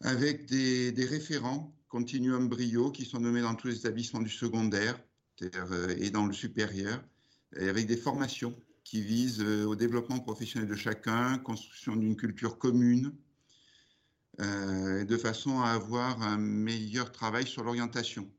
avec 0.00 0.46
des, 0.46 0.94
référents 1.04 1.74
Continuum 1.88 2.48
Brio 2.48 2.92
qui 2.92 3.04
sont 3.04 3.18
nommés 3.18 3.40
dans 3.40 3.56
tous 3.56 3.66
les 3.66 3.78
établissements 3.78 4.20
du 4.20 4.30
secondaire 4.30 4.96
euh, 5.42 5.92
et 5.98 6.10
dans 6.10 6.26
le 6.26 6.32
supérieur, 6.32 7.02
avec 7.56 7.88
des 7.88 7.96
formations 7.96 8.54
qui 8.84 9.02
visent 9.02 9.42
au 9.42 9.74
développement 9.74 10.20
professionnel 10.20 10.68
de 10.68 10.76
chacun, 10.76 11.36
construction 11.36 11.96
d'une 11.96 12.14
culture 12.14 12.58
commune, 12.58 13.12
de 14.38 15.16
façon 15.16 15.60
à 15.62 15.70
avoir 15.70 16.22
un 16.22 16.38
meilleur 16.38 17.10
travail 17.10 17.44
sur 17.44 17.64
l'orientation. 17.64 18.30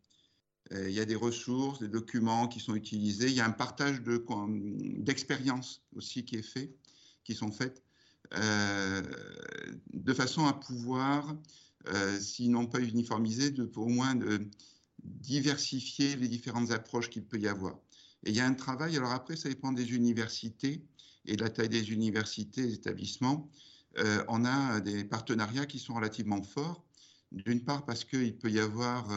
Euh, 0.74 0.90
il 0.90 0.96
y 0.96 1.00
a 1.00 1.06
des 1.06 1.16
ressources, 1.16 1.80
des 1.80 1.88
documents 1.88 2.48
qui 2.48 2.60
sont 2.60 2.76
utilisés. 2.76 3.28
Il 3.28 3.34
y 3.34 3.42
a 3.42 3.46
un 3.46 3.52
partage 3.52 4.02
d'expériences 4.02 5.82
aussi 5.96 6.26
qui 6.26 6.36
est 6.36 6.44
fait, 6.44 6.72
qui 7.24 7.34
sont 7.34 7.52
faites, 7.52 7.84
euh, 8.36 9.02
de 9.94 10.14
façon 10.14 10.46
à 10.46 10.54
pouvoir, 10.54 11.36
euh, 11.88 12.20
sinon 12.20 12.68
pas 12.68 12.80
uniformiser, 12.80 13.50
de, 13.50 13.70
au 13.76 13.88
moins 13.88 14.16
diversifier 15.04 16.16
les 16.18 16.28
différentes 16.28 16.72
approches 16.72 17.10
qu'il 17.10 17.24
peut 17.24 17.40
y 17.40 17.48
avoir. 17.48 17.80
Et 18.26 18.32
il 18.32 18.36
y 18.36 18.42
a 18.42 18.46
un 18.46 18.54
travail, 18.54 18.98
alors 18.98 19.12
après, 19.12 19.38
ça 19.38 19.50
dépend 19.50 19.72
des 19.72 19.94
universités 19.94 20.84
et 21.26 21.36
de 21.36 21.42
la 21.42 21.50
taille 21.50 21.70
des 21.70 21.92
universités, 21.92 22.68
des 22.68 22.74
établissements. 22.74 23.50
on 24.28 24.46
a 24.46 24.82
des 24.82 25.04
partenariats 25.06 25.66
qui 25.66 25.80
sont 25.80 25.94
relativement 25.94 26.44
forts. 26.44 26.84
D'une 27.32 27.64
part 27.64 27.86
parce 27.86 28.04
qu'il 28.04 28.36
peut 28.38 28.50
y 28.50 28.60
avoir 28.60 29.08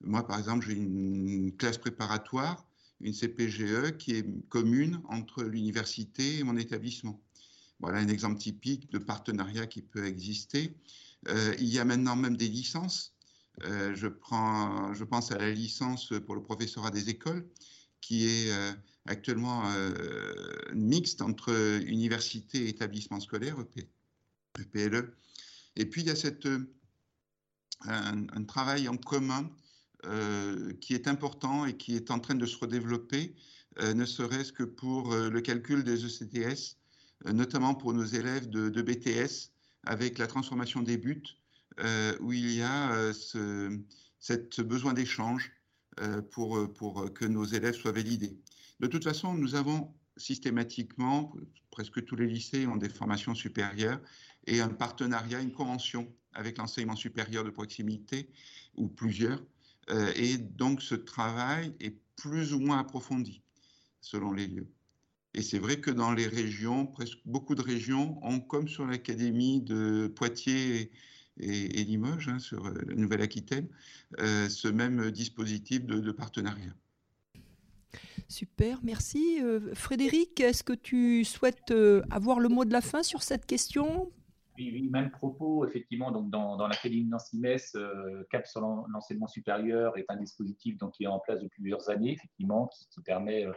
moi, 0.00 0.26
par 0.26 0.38
exemple, 0.38 0.66
j'ai 0.66 0.74
une 0.74 1.56
classe 1.56 1.78
préparatoire, 1.78 2.66
une 3.00 3.12
CPGE, 3.12 3.96
qui 3.98 4.12
est 4.12 4.48
commune 4.48 5.00
entre 5.08 5.44
l'université 5.44 6.38
et 6.38 6.42
mon 6.42 6.56
établissement. 6.56 7.20
Voilà 7.80 7.98
un 7.98 8.08
exemple 8.08 8.38
typique 8.38 8.90
de 8.90 8.98
partenariat 8.98 9.66
qui 9.66 9.82
peut 9.82 10.06
exister. 10.06 10.74
Euh, 11.28 11.54
il 11.58 11.66
y 11.66 11.78
a 11.78 11.84
maintenant 11.84 12.16
même 12.16 12.36
des 12.36 12.48
licences. 12.48 13.14
Euh, 13.64 13.94
je, 13.94 14.06
pense 14.06 15.32
à 15.32 15.38
la 15.38 15.50
licence 15.50 16.12
pour 16.24 16.34
le 16.34 16.42
professorat 16.42 16.90
des 16.90 17.10
écoles, 17.10 17.46
qui 18.00 18.26
est 18.26 18.50
euh, 18.50 18.72
actuellement 19.06 19.62
mixte 20.74 21.22
entre 21.22 21.52
université 21.86 22.64
et 22.64 22.68
établissement 22.68 23.20
scolaire, 23.20 23.56
EPLE. 24.58 24.94
E. 24.94 25.14
Et 25.76 25.86
puis, 25.86 26.02
il 26.02 26.06
y 26.06 26.10
a 26.10 26.16
cette, 26.16 26.48
un 27.82 28.44
travail 28.44 28.88
en 28.88 28.96
commun 28.96 29.50
euh, 30.06 30.72
qui 30.80 30.94
est 30.94 31.08
important 31.08 31.66
et 31.66 31.76
qui 31.76 31.96
est 31.96 32.10
en 32.10 32.18
train 32.18 32.34
de 32.34 32.46
se 32.46 32.56
redévelopper, 32.56 33.34
euh, 33.80 33.94
ne 33.94 34.04
serait-ce 34.04 34.52
que 34.52 34.62
pour 34.62 35.12
euh, 35.12 35.30
le 35.30 35.40
calcul 35.40 35.84
des 35.84 36.04
ECTS, 36.04 36.76
notamment 37.32 37.74
pour 37.74 37.92
nos 37.92 38.04
élèves 38.04 38.48
de, 38.48 38.82
BTS, 38.82 39.50
avec 39.84 40.18
la 40.18 40.26
transformation 40.26 40.82
des 40.82 40.98
buts, 40.98 41.22
où 42.20 42.32
il 42.32 42.50
y 42.52 42.62
a 42.62 43.12
ce, 43.14 43.80
cette 44.20 44.60
besoin 44.60 44.92
d'échange 44.92 45.50
pour, 46.30 46.72
pour 46.74 47.12
que 47.14 47.24
nos 47.24 47.44
élèves 47.44 47.74
soient 47.74 47.92
validés. 47.92 48.36
De 48.80 48.86
toute 48.86 49.04
façon, 49.04 49.32
nous 49.32 49.54
avons 49.54 49.94
systématiquement, 50.18 51.32
presque 51.70 52.04
tous 52.04 52.16
les 52.16 52.26
lycées 52.26 52.66
ont 52.66 52.76
des 52.76 52.90
formations 52.90 53.34
supérieures 53.34 54.00
et 54.46 54.60
un 54.60 54.68
partenariat, 54.68 55.40
une 55.40 55.52
convention 55.52 56.12
avec 56.32 56.58
l'enseignement 56.58 56.96
supérieur 56.96 57.44
de 57.44 57.50
proximité 57.50 58.28
ou 58.76 58.88
plusieurs 58.88 59.42
euh, 59.90 60.12
et 60.16 60.38
donc 60.38 60.82
ce 60.82 60.94
travail 60.94 61.74
est 61.80 61.96
plus 62.16 62.54
ou 62.54 62.60
moins 62.60 62.78
approfondi 62.78 63.42
selon 64.00 64.32
les 64.32 64.46
lieux. 64.46 64.68
Et 65.34 65.42
c'est 65.42 65.58
vrai 65.58 65.80
que 65.80 65.90
dans 65.90 66.12
les 66.12 66.26
régions, 66.26 66.86
presque 66.86 67.18
beaucoup 67.24 67.54
de 67.54 67.62
régions 67.62 68.18
ont, 68.22 68.40
comme 68.40 68.68
sur 68.68 68.86
l'Académie 68.86 69.60
de 69.60 70.06
Poitiers 70.14 70.90
et, 71.38 71.84
Limoges, 71.84 72.28
hein, 72.28 72.38
sur 72.38 72.66
euh, 72.66 72.72
la 72.86 72.94
Nouvelle-Aquitaine, 72.94 73.68
euh, 74.18 74.48
ce 74.48 74.68
même 74.68 75.10
dispositif 75.10 75.84
de, 75.84 76.10
partenariat. 76.12 76.72
Super, 78.28 78.80
merci. 78.82 79.38
Frédéric, 79.74 80.40
est-ce 80.40 80.64
que 80.64 80.72
tu 80.72 81.24
souhaites 81.24 81.72
avoir 82.10 82.40
le 82.40 82.48
mot 82.48 82.64
de 82.64 82.72
la 82.72 82.80
fin 82.80 83.02
sur 83.02 83.22
cette 83.22 83.46
question? 83.46 84.10
Oui, 84.58 84.88
même 84.90 85.10
propos, 85.10 85.66
effectivement, 85.66 86.10
donc 86.10 86.30
dans, 86.30 86.56
dans 86.56 86.68
l'Académie 86.68 87.06
Nancy-Metz, 87.06 87.74
euh, 87.76 88.24
CAP 88.30 88.46
sur 88.46 88.60
l'enseignement 88.60 89.26
supérieur 89.26 89.96
est 89.96 90.06
un 90.08 90.16
dispositif 90.16 90.76
donc, 90.78 90.92
qui 90.94 91.04
est 91.04 91.08
en 91.08 91.18
place 91.18 91.40
depuis 91.40 91.62
plusieurs 91.62 91.88
années, 91.90 92.12
effectivement, 92.12 92.68
qui, 92.68 93.00
permet 93.02 93.44
euh, 93.44 93.52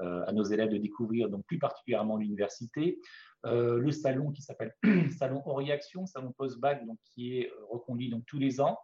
euh, 0.00 0.24
à 0.26 0.32
nos 0.32 0.44
élèves 0.44 0.70
de 0.70 0.78
découvrir 0.78 1.28
donc, 1.28 1.44
plus 1.46 1.58
particulièrement 1.58 2.16
l'université. 2.16 3.00
le 3.44 3.90
salon 3.90 4.30
qui 4.32 4.42
s'appelle 4.42 4.74
Salon 5.18 5.42
Oriaction, 5.46 6.06
salon 6.06 6.32
post-bac, 6.32 6.82
qui 7.04 7.38
est 7.38 7.52
reconduit 7.70 8.10
donc, 8.10 8.24
tous 8.26 8.38
les 8.38 8.60
ans. 8.60 8.78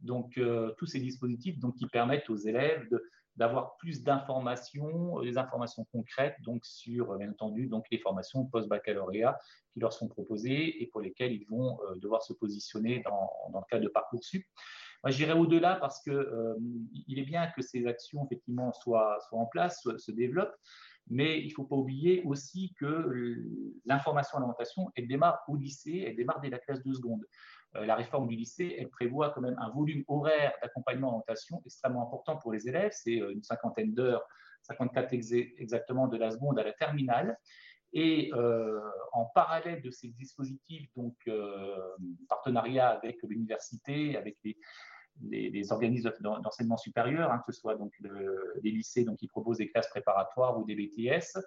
Donc, 0.00 0.38
tous 0.76 0.86
ces 0.86 1.00
dispositifs 1.00 1.58
donc, 1.58 1.76
qui 1.76 1.86
permettent 1.86 2.28
aux 2.28 2.36
élèves 2.36 2.88
de, 2.90 3.02
d'avoir 3.36 3.76
plus 3.76 4.02
d'informations, 4.02 5.20
des 5.20 5.38
informations 5.38 5.84
concrètes 5.92 6.36
donc 6.42 6.64
sur, 6.64 7.16
bien 7.16 7.30
entendu, 7.30 7.66
donc 7.66 7.86
les 7.90 7.98
formations 7.98 8.44
post-baccalauréat 8.46 9.38
qui 9.72 9.80
leur 9.80 9.92
sont 9.92 10.08
proposées 10.08 10.82
et 10.82 10.86
pour 10.86 11.00
lesquelles 11.00 11.32
ils 11.32 11.46
vont 11.46 11.78
euh, 11.82 11.96
devoir 11.96 12.22
se 12.22 12.32
positionner 12.32 13.02
dans, 13.02 13.30
le 13.52 13.66
cadre 13.68 13.84
de 13.84 13.88
Parcoursup. 13.88 14.44
Moi, 15.02 15.10
j'irai 15.10 15.32
au-delà 15.32 15.76
parce 15.76 16.00
que 16.02 16.10
euh, 16.10 16.54
il 17.08 17.18
est 17.18 17.24
bien 17.24 17.46
que 17.48 17.62
ces 17.62 17.86
actions 17.86 18.24
effectivement 18.24 18.72
soient, 18.72 19.18
soient 19.28 19.40
en 19.40 19.46
place, 19.46 19.86
se 19.98 20.12
développent, 20.12 20.56
mais 21.08 21.40
il 21.40 21.48
ne 21.48 21.52
faut 21.52 21.64
pas 21.64 21.76
oublier 21.76 22.22
aussi 22.24 22.72
que 22.78 23.36
l'information 23.84 24.38
à 24.38 24.40
l'orientation, 24.40 24.90
elle 24.96 25.06
démarre 25.06 25.42
au 25.48 25.56
lycée, 25.56 26.04
elle 26.06 26.16
démarre 26.16 26.40
dès 26.40 26.48
la 26.48 26.58
classe 26.58 26.82
de 26.82 26.92
seconde. 26.92 27.26
Euh, 27.76 27.86
la 27.86 27.94
réforme 27.94 28.28
du 28.28 28.36
lycée, 28.36 28.76
elle 28.78 28.88
prévoit 28.88 29.30
quand 29.30 29.40
même 29.40 29.56
un 29.58 29.70
volume 29.70 30.04
horaire 30.08 30.52
d'accompagnement 30.62 31.08
d'orientation 31.08 31.60
extrêmement 31.64 32.02
important 32.02 32.36
pour 32.36 32.52
les 32.52 32.68
élèves. 32.68 32.92
C'est 32.94 33.14
une 33.14 33.42
cinquantaine 33.42 33.94
d'heures, 33.94 34.22
54 34.62 35.12
exactement 35.12 36.08
de 36.08 36.16
la 36.16 36.30
seconde 36.30 36.58
à 36.58 36.64
la 36.64 36.72
terminale. 36.72 37.38
Et 37.96 38.32
euh, 38.34 38.80
en 39.12 39.26
parallèle 39.26 39.80
de 39.80 39.90
ces 39.92 40.08
dispositifs, 40.08 40.88
donc 40.96 41.14
euh, 41.28 41.78
partenariat 42.28 42.88
avec 42.88 43.22
l'université, 43.22 44.16
avec 44.16 44.36
les, 44.42 45.72
organismes 45.72 46.12
d'enseignement 46.20 46.76
supérieur, 46.76 47.30
hein, 47.30 47.40
que 47.46 47.52
ce 47.52 47.60
soit 47.60 47.76
donc 47.76 47.92
les 48.00 48.72
lycées 48.72 49.04
donc, 49.04 49.18
qui 49.18 49.28
proposent 49.28 49.58
des 49.58 49.70
classes 49.70 49.88
préparatoires 49.90 50.58
ou 50.58 50.64
des 50.64 50.74
BTS. 50.74 51.38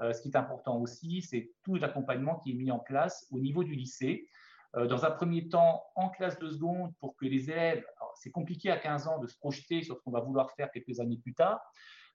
Euh, 0.00 0.12
ce 0.12 0.22
qui 0.22 0.28
est 0.28 0.36
important 0.36 0.78
aussi, 0.78 1.22
c'est 1.22 1.50
tout 1.64 1.74
l'accompagnement 1.74 2.38
qui 2.38 2.52
est 2.52 2.54
mis 2.54 2.70
en 2.70 2.78
place 2.78 3.26
au 3.32 3.40
niveau 3.40 3.64
du 3.64 3.74
lycée. 3.74 4.28
Dans 4.74 5.04
un 5.04 5.10
premier 5.10 5.48
temps, 5.48 5.82
en 5.96 6.10
classe 6.10 6.38
de 6.38 6.50
seconde, 6.50 6.92
pour 7.00 7.16
que 7.16 7.24
les 7.24 7.50
élèves, 7.50 7.84
c'est 8.16 8.30
compliqué 8.30 8.70
à 8.70 8.76
15 8.76 9.08
ans 9.08 9.18
de 9.18 9.26
se 9.26 9.36
projeter 9.38 9.82
sur 9.82 9.96
ce 9.96 10.02
qu'on 10.02 10.10
va 10.10 10.20
vouloir 10.20 10.50
faire 10.52 10.70
quelques 10.70 11.00
années 11.00 11.18
plus 11.18 11.34
tard, 11.34 11.60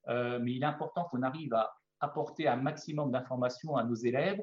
mais 0.08 0.54
il 0.54 0.62
est 0.62 0.66
important 0.66 1.06
qu'on 1.06 1.24
arrive 1.24 1.54
à 1.54 1.74
apporter 2.00 2.48
un 2.48 2.58
maximum 2.58 3.12
d'informations 3.12 3.76
à 3.76 3.84
nos 3.84 3.96
élèves 3.96 4.42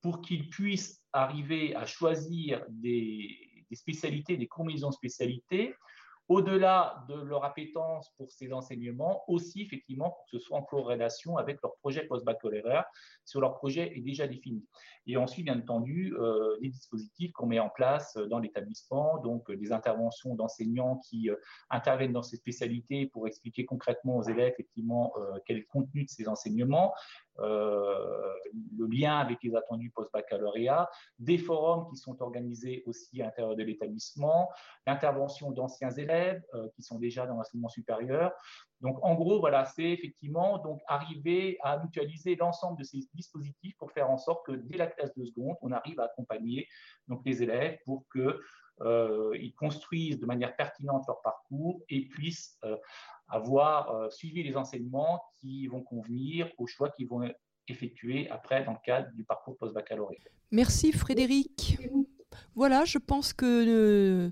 pour 0.00 0.20
qu'ils 0.22 0.48
puissent 0.48 1.02
arriver 1.12 1.76
à 1.76 1.84
choisir 1.84 2.64
des, 2.68 3.64
des 3.68 3.76
spécialités, 3.76 4.36
des 4.36 4.48
combinaisons 4.48 4.90
de 4.90 4.94
spécialités 4.94 5.74
au-delà 6.28 7.04
de 7.08 7.14
leur 7.14 7.44
appétence 7.44 8.10
pour 8.16 8.30
ces 8.30 8.52
enseignements, 8.52 9.24
aussi 9.28 9.62
effectivement 9.62 10.10
que 10.10 10.38
ce 10.38 10.44
soit 10.44 10.56
en 10.56 10.62
corrélation 10.62 11.36
avec 11.36 11.60
leur 11.62 11.76
projet 11.76 12.04
post-baccalauréat, 12.06 12.86
si 13.24 13.38
leur 13.38 13.54
projet 13.58 13.96
est 13.96 14.00
déjà 14.00 14.26
défini. 14.26 14.64
Et 15.06 15.16
ensuite, 15.16 15.44
bien 15.44 15.58
entendu, 15.58 16.14
euh, 16.16 16.56
les 16.60 16.68
dispositifs 16.68 17.32
qu'on 17.32 17.46
met 17.46 17.58
en 17.58 17.68
place 17.68 18.16
dans 18.30 18.38
l'établissement, 18.38 19.18
donc 19.18 19.50
euh, 19.50 19.56
des 19.56 19.72
interventions 19.72 20.34
d'enseignants 20.34 20.98
qui 20.98 21.28
euh, 21.28 21.36
interviennent 21.70 22.12
dans 22.12 22.22
ces 22.22 22.36
spécialités 22.36 23.06
pour 23.06 23.26
expliquer 23.26 23.64
concrètement 23.64 24.16
aux 24.16 24.22
élèves 24.22 24.52
effectivement 24.52 25.12
quel 25.46 25.56
est 25.56 25.60
le 25.60 25.66
contenu 25.66 26.04
de 26.04 26.08
ces 26.08 26.28
enseignements, 26.28 26.92
le 27.38 28.86
lien 28.86 29.18
avec 29.18 29.38
les 29.42 29.54
attendus 29.56 29.90
post-baccalauréat, 29.90 30.88
des 31.18 31.38
forums 31.38 31.88
qui 31.90 31.96
sont 31.96 32.20
organisés 32.22 32.82
aussi 32.86 33.22
à 33.22 33.26
l'intérieur 33.26 33.56
de 33.56 33.62
l'établissement, 33.62 34.50
l'intervention 34.86 35.50
d'anciens 35.50 35.90
élèves 35.90 36.42
qui 36.74 36.82
sont 36.82 36.98
déjà 36.98 37.26
dans 37.26 37.36
l'enseignement 37.36 37.68
supérieur. 37.68 38.32
Donc, 38.82 38.98
en 39.02 39.14
gros, 39.14 39.38
voilà, 39.38 39.64
c'est 39.64 39.90
effectivement 39.90 40.58
donc 40.58 40.80
arriver 40.88 41.56
à 41.62 41.78
mutualiser 41.78 42.34
l'ensemble 42.34 42.78
de 42.78 42.84
ces 42.84 42.98
dispositifs 43.14 43.76
pour 43.78 43.92
faire 43.92 44.10
en 44.10 44.18
sorte 44.18 44.44
que 44.44 44.52
dès 44.52 44.76
la 44.76 44.88
classe 44.88 45.14
de 45.14 45.24
seconde, 45.24 45.56
on 45.62 45.70
arrive 45.70 46.00
à 46.00 46.04
accompagner 46.04 46.66
donc 47.06 47.22
les 47.24 47.42
élèves 47.42 47.78
pour 47.84 48.04
que 48.08 48.40
euh, 48.80 49.30
ils 49.38 49.54
construisent 49.54 50.18
de 50.18 50.26
manière 50.26 50.56
pertinente 50.56 51.04
leur 51.06 51.20
parcours 51.22 51.82
et 51.88 52.08
puissent 52.08 52.58
euh, 52.64 52.76
avoir 53.32 53.90
euh, 53.90 54.10
suivi 54.10 54.42
les 54.42 54.56
enseignements 54.56 55.22
qui 55.40 55.66
vont 55.66 55.82
convenir 55.82 56.48
aux 56.58 56.66
choix 56.66 56.90
qu'ils 56.90 57.08
vont 57.08 57.22
effectuer 57.68 58.28
après 58.30 58.64
dans 58.64 58.72
le 58.72 58.78
cadre 58.84 59.08
du 59.14 59.24
parcours 59.24 59.56
post-baccalauréat. 59.56 60.18
Merci 60.50 60.92
Frédéric. 60.92 61.78
Voilà, 62.54 62.84
je 62.84 62.98
pense 62.98 63.32
que 63.32 64.30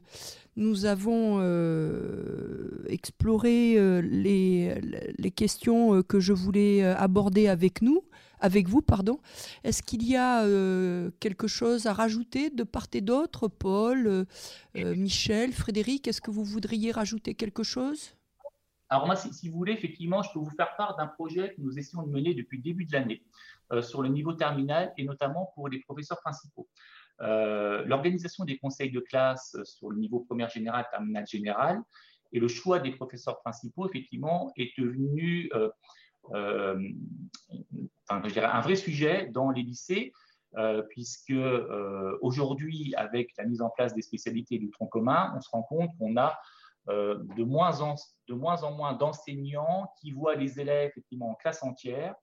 nous 0.56 0.84
avons 0.86 1.40
exploré 2.88 4.00
les, 4.02 4.74
les, 5.18 5.30
questions 5.30 6.02
que 6.02 6.18
je 6.18 6.32
voulais 6.32 6.82
aborder 6.82 7.46
avec 7.48 7.82
nous 7.82 8.02
avec 8.40 8.68
vous, 8.68 8.82
pardon. 8.82 9.20
Est-ce 9.64 9.82
qu'il 9.82 10.06
y 10.06 10.16
a 10.16 10.44
euh, 10.44 11.10
quelque 11.20 11.46
chose 11.46 11.86
à 11.86 11.92
rajouter 11.92 12.50
de 12.50 12.64
part 12.64 12.86
et 12.92 13.00
d'autre, 13.00 13.48
Paul, 13.48 14.06
euh, 14.06 14.24
euh, 14.76 14.94
Michel, 14.96 15.52
Frédéric 15.52 16.08
Est-ce 16.08 16.20
que 16.20 16.30
vous 16.30 16.44
voudriez 16.44 16.90
rajouter 16.90 17.34
quelque 17.34 17.62
chose? 17.62 18.14
Alors 18.90 19.07
moi, 19.07 19.16
si, 19.16 19.48
vous 19.48 19.57
voulez, 19.57 19.72
effectivement, 19.72 20.22
je 20.22 20.31
peux 20.33 20.40
vous 20.40 20.50
faire 20.50 20.76
part 20.76 20.96
d'un 20.96 21.07
projet 21.07 21.55
que 21.55 21.61
nous 21.61 21.79
essayons 21.79 22.03
de 22.03 22.11
mener 22.11 22.35
depuis 22.35 22.59
le 22.59 22.62
début 22.62 22.85
de 22.85 22.92
l'année 22.92 23.22
sur 23.83 24.03
le 24.03 24.09
niveau 24.09 24.33
terminal 24.33 24.92
et 24.96 25.05
notamment 25.05 25.53
pour 25.55 25.68
les 25.68 25.79
professeurs 25.79 26.20
principaux. 26.20 26.68
L'organisation 27.20 28.44
des 28.44 28.59
conseils 28.59 28.90
de 28.90 28.98
classe 28.98 29.57
sur 29.62 29.90
le 29.90 29.98
niveau 29.98 30.20
première 30.20 30.50
générale, 30.50 30.87
terminale 30.90 31.26
générale 31.26 31.81
et 32.33 32.40
le 32.40 32.48
choix 32.48 32.81
des 32.81 32.90
professeurs 32.90 33.40
principaux, 33.42 33.88
effectivement, 33.88 34.53
est 34.57 34.72
devenu 34.76 35.48
un 36.33 36.81
vrai 38.61 38.74
sujet 38.74 39.29
dans 39.33 39.50
les 39.50 39.62
lycées, 39.62 40.12
euh, 40.57 40.83
puisque 40.83 41.31
euh, 41.31 42.18
aujourd'hui, 42.22 42.92
avec 42.96 43.31
la 43.38 43.44
mise 43.44 43.62
en 43.62 43.70
place 43.70 43.94
des 43.94 44.03
spécialités 44.03 44.59
du 44.59 44.68
tronc 44.70 44.88
commun, 44.88 45.33
on 45.37 45.40
se 45.40 45.48
rend 45.48 45.62
compte 45.62 45.90
qu'on 45.96 46.16
a 46.16 46.29
euh, 46.29 46.33
de, 46.90 47.44
moins 47.44 47.81
en, 47.81 47.94
de 48.29 48.35
moins 48.35 48.62
en 48.62 48.72
moins 48.72 48.92
d'enseignants 48.92 49.92
qui 50.00 50.11
voient 50.11 50.35
les 50.35 50.61
élèves 50.61 50.90
effectivement 50.90 51.31
en 51.31 51.35
classe 51.35 51.62
entière. 51.62 52.14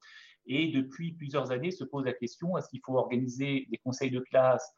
Et 0.45 0.67
depuis 0.69 1.13
plusieurs 1.13 1.51
années, 1.51 1.71
se 1.71 1.83
pose 1.83 2.05
la 2.05 2.13
question 2.13 2.57
est-ce 2.57 2.69
qu'il 2.69 2.81
faut 2.85 2.97
organiser 2.97 3.67
des 3.69 3.77
conseils 3.77 4.11
de 4.11 4.19
classe 4.19 4.73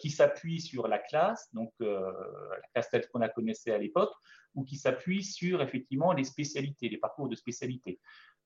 qui 0.00 0.08
s'appuient 0.08 0.60
sur 0.60 0.86
la 0.86 0.98
classe, 0.98 1.52
donc 1.52 1.72
la 1.80 2.68
classe 2.72 2.88
telle 2.90 3.06
qu'on 3.08 3.18
la 3.18 3.28
connaissait 3.28 3.72
à 3.72 3.78
l'époque, 3.78 4.12
ou 4.54 4.64
qui 4.64 4.76
s'appuient 4.76 5.24
sur 5.24 5.60
effectivement 5.60 6.12
les 6.12 6.24
spécialités, 6.24 6.88
les 6.88 6.96
parcours 6.96 7.28
de 7.28 7.34
spécialité? 7.34 8.00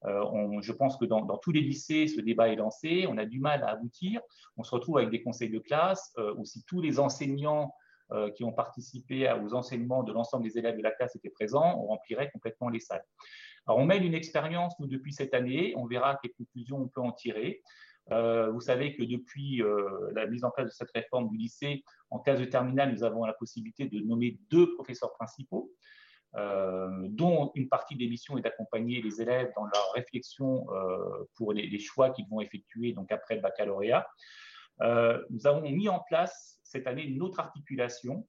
Euh, 0.05 0.61
je 0.61 0.73
pense 0.73 0.97
que 0.97 1.05
dans, 1.05 1.27
tous 1.39 1.53
les 1.53 1.61
lycées, 1.61 2.07
ce 2.07 2.21
débat 2.21 2.49
est 2.49 2.57
lancé. 2.57 3.07
On 3.09 3.19
a 3.19 3.25
du 3.25 3.41
mal 3.41 3.63
à 3.65 3.71
aboutir. 3.71 4.21
On 4.57 4.63
se 4.63 4.75
retrouve 4.75 4.99
avec 4.99 5.11
des 5.11 5.23
conseils 5.23 5.51
de 5.51 5.59
classe 5.59 6.13
euh, 6.19 6.35
où 6.37 6.45
si 6.45 6.65
tous 6.65 6.81
les 6.81 6.99
enseignants 6.99 7.65
euh, 7.65 7.69
qui 8.35 8.45
ont 8.45 8.53
participé 8.53 9.31
aux 9.33 9.55
enseignements 9.55 10.03
de 10.03 10.13
l'ensemble 10.13 10.45
des 10.45 10.59
élèves 10.59 10.77
de 10.77 10.83
la 10.83 10.91
classe 10.91 11.15
étaient 11.15 11.31
présents, 11.31 11.79
on 11.79 11.89
remplirait 11.89 12.31
complètement 12.31 12.69
les 12.69 12.81
salles. 12.81 13.05
Alors, 13.67 13.79
on 13.79 13.85
mène 13.85 14.03
une 14.03 14.15
expérience, 14.15 14.75
nous, 14.81 14.87
depuis 14.87 15.13
cette 15.13 15.35
année. 15.35 15.75
On 15.77 15.87
verra 15.87 16.19
quelles 16.23 16.33
conclusions 16.33 16.79
on 16.79 16.89
peut 16.89 17.03
en 17.03 17.13
tirer. 17.13 17.63
vous 18.11 18.61
savez 18.61 18.97
que 18.97 19.03
depuis 19.03 19.63
la 20.15 20.27
mise 20.27 20.45
en 20.45 20.51
place 20.51 20.67
de 20.67 20.73
cette 20.73 20.91
réforme 20.95 21.29
du 21.29 21.37
lycée, 21.37 21.85
en 22.11 22.19
classe 22.19 22.41
de 22.41 22.47
terminale, 22.47 22.93
nous 22.93 23.05
avons 23.05 23.27
la 23.27 23.35
possibilité 23.35 23.87
de 23.87 24.01
nommer 24.01 24.39
deux 24.51 24.75
professeurs 24.75 25.13
principaux. 25.13 25.71
Euh, 26.37 26.89
dont 27.09 27.51
une 27.55 27.71
partie 27.71 27.97
des 27.97 28.07
missions 28.07 28.37
est 28.37 28.43
d'accompagner 28.43 29.01
les 29.01 29.23
élèves 29.23 29.51
dans 29.57 29.65
leur 29.65 29.93
réflexion 29.95 30.67
euh, 30.75 31.25
pour 31.37 31.55
les, 31.55 31.79
choix 31.79 32.11
qu'ils 32.11 32.29
vont 32.29 32.43
effectuer 32.43 32.93
donc 32.93 33.11
après 33.11 33.37
le 33.37 33.41
baccalauréat. 33.41 34.07
Euh, 34.83 35.25
nous 35.31 35.47
avons 35.47 35.63
mis 35.63 35.89
en 35.89 36.01
place 36.01 36.58
cette 36.69 36.87
année 36.87 37.05
une 37.05 37.23
autre 37.23 37.41
articulation 37.41 38.27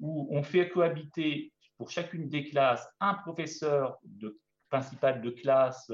où 0.00 0.28
on 0.30 0.42
fait 0.42 0.68
cohabiter 0.68 1.52
pour 1.76 1.90
chacune 1.90 2.28
des 2.28 2.44
classes 2.44 2.86
un 3.00 3.14
professeur 3.14 3.98
de, 4.04 4.38
principal 4.68 5.20
de 5.20 5.30
classe 5.30 5.90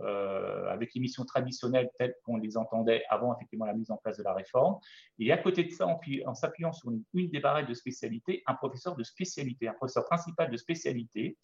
euh, 0.00 0.68
avec 0.68 0.94
les 0.94 1.00
missions 1.00 1.24
traditionnelles 1.24 1.90
telles 1.98 2.14
qu'on 2.24 2.36
les 2.36 2.56
entendait 2.56 3.02
avant 3.10 3.34
effectivement 3.34 3.66
la 3.66 3.74
mise 3.74 3.90
en 3.90 3.96
place 3.96 4.16
de 4.16 4.22
la 4.22 4.32
réforme. 4.32 4.78
Et 5.18 5.32
à 5.32 5.38
côté 5.38 5.64
de 5.64 5.70
ça, 5.70 5.86
en, 5.88 6.34
s'appuyant 6.34 6.72
sur 6.72 6.90
une, 6.90 7.30
des 7.30 7.40
barrettes 7.40 7.68
de 7.68 7.74
spécialité, 7.74 8.44
un 8.46 8.54
professeur 8.54 8.94
de 8.94 9.02
spécialité, 9.02 9.66
un 9.66 9.72
professeur 9.72 10.04
principal 10.04 10.50
de 10.50 10.56
spécialité, 10.56 11.36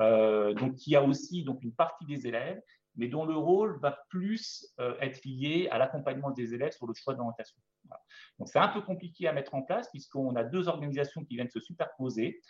euh, 0.00 0.52
donc 0.54 0.74
qui 0.74 0.96
a 0.96 1.02
aussi 1.02 1.44
donc 1.44 1.62
une 1.62 1.72
partie 1.72 2.06
des 2.06 2.26
élèves, 2.26 2.60
mais 2.96 3.06
dont 3.06 3.24
le 3.24 3.36
rôle 3.36 3.78
va 3.80 3.96
plus 4.08 4.66
euh, 4.80 4.96
être 5.00 5.24
lié 5.24 5.68
à 5.70 5.78
l'accompagnement 5.78 6.32
des 6.32 6.54
élèves 6.54 6.72
sur 6.72 6.88
le 6.88 6.94
choix 6.94 7.14
d'orientation. 7.14 7.56
Donc 8.38 8.48
c'est 8.48 8.58
un 8.58 8.68
peu 8.68 8.80
compliqué 8.82 9.28
à 9.28 9.32
mettre 9.32 9.54
en 9.54 9.62
place 9.62 9.88
puisqu'on 9.90 10.34
a 10.36 10.44
deux 10.44 10.68
organisations 10.68 11.24
qui 11.24 11.34
viennent 11.36 11.50
se 11.50 11.60
superposer, 11.60 12.40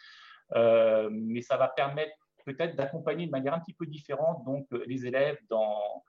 mais 0.55 1.43
ça 1.43 1.57
va 1.57 1.69
permettre 1.69 2.17
peut-être 2.47 2.77
d'accompagner 2.77 3.27
de 3.27 3.31
manière 3.31 3.53
un 3.53 3.61
petit 3.61 3.75
peu 3.75 3.87
différente 3.87 4.45
donc 4.45 4.67
euh, 4.73 4.83
les 4.87 5.05
élèves 5.05 5.39
dans, 5.51 6.05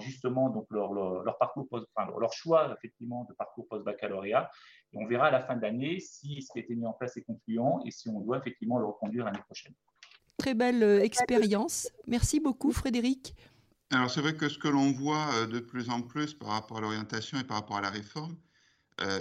justement 0.00 0.48
donc 0.48 0.66
leur, 0.70 0.92
leur, 0.94 1.36
parcours 1.38 1.68
enfin, 1.70 2.10
leur 2.18 2.32
choix 2.32 2.74
effectivement 2.76 3.26
de 3.28 3.34
parcours 3.34 3.68
post-baccalauréat. 3.68 4.50
Et 4.94 4.98
on 4.98 5.06
verra 5.06 5.26
à 5.26 5.30
la 5.30 5.42
fin 5.42 5.54
de 5.54 5.62
l'année 5.62 6.00
si 6.00 6.40
ce 6.40 6.50
qui 6.52 6.58
a 6.58 6.62
été 6.62 6.74
mis 6.74 6.86
en 6.86 6.94
place 6.94 7.16
est 7.18 7.22
concluant 7.22 7.82
et 7.84 7.90
si 7.90 8.08
on 8.08 8.20
doit 8.20 8.38
effectivement 8.38 8.78
le 8.78 8.86
reconduire 8.86 9.26
l'année 9.26 9.42
prochaine. 9.44 9.74
Très 10.38 10.54
belle 10.54 10.82
euh, 10.82 11.02
expérience. 11.02 11.90
Merci 12.06 12.40
beaucoup 12.40 12.72
Frédéric. 12.72 13.34
Alors 13.90 14.10
c'est 14.10 14.22
vrai 14.22 14.34
que 14.34 14.48
ce 14.48 14.58
que 14.58 14.68
l'on 14.68 14.92
voit 14.92 15.28
euh, 15.34 15.46
de 15.46 15.60
plus 15.60 15.90
en 15.90 16.00
plus 16.00 16.32
par 16.32 16.48
rapport 16.48 16.78
à 16.78 16.80
l'orientation 16.80 17.38
et 17.38 17.44
par 17.44 17.58
rapport 17.58 17.76
à 17.76 17.82
la 17.82 17.90
réforme, 17.90 18.34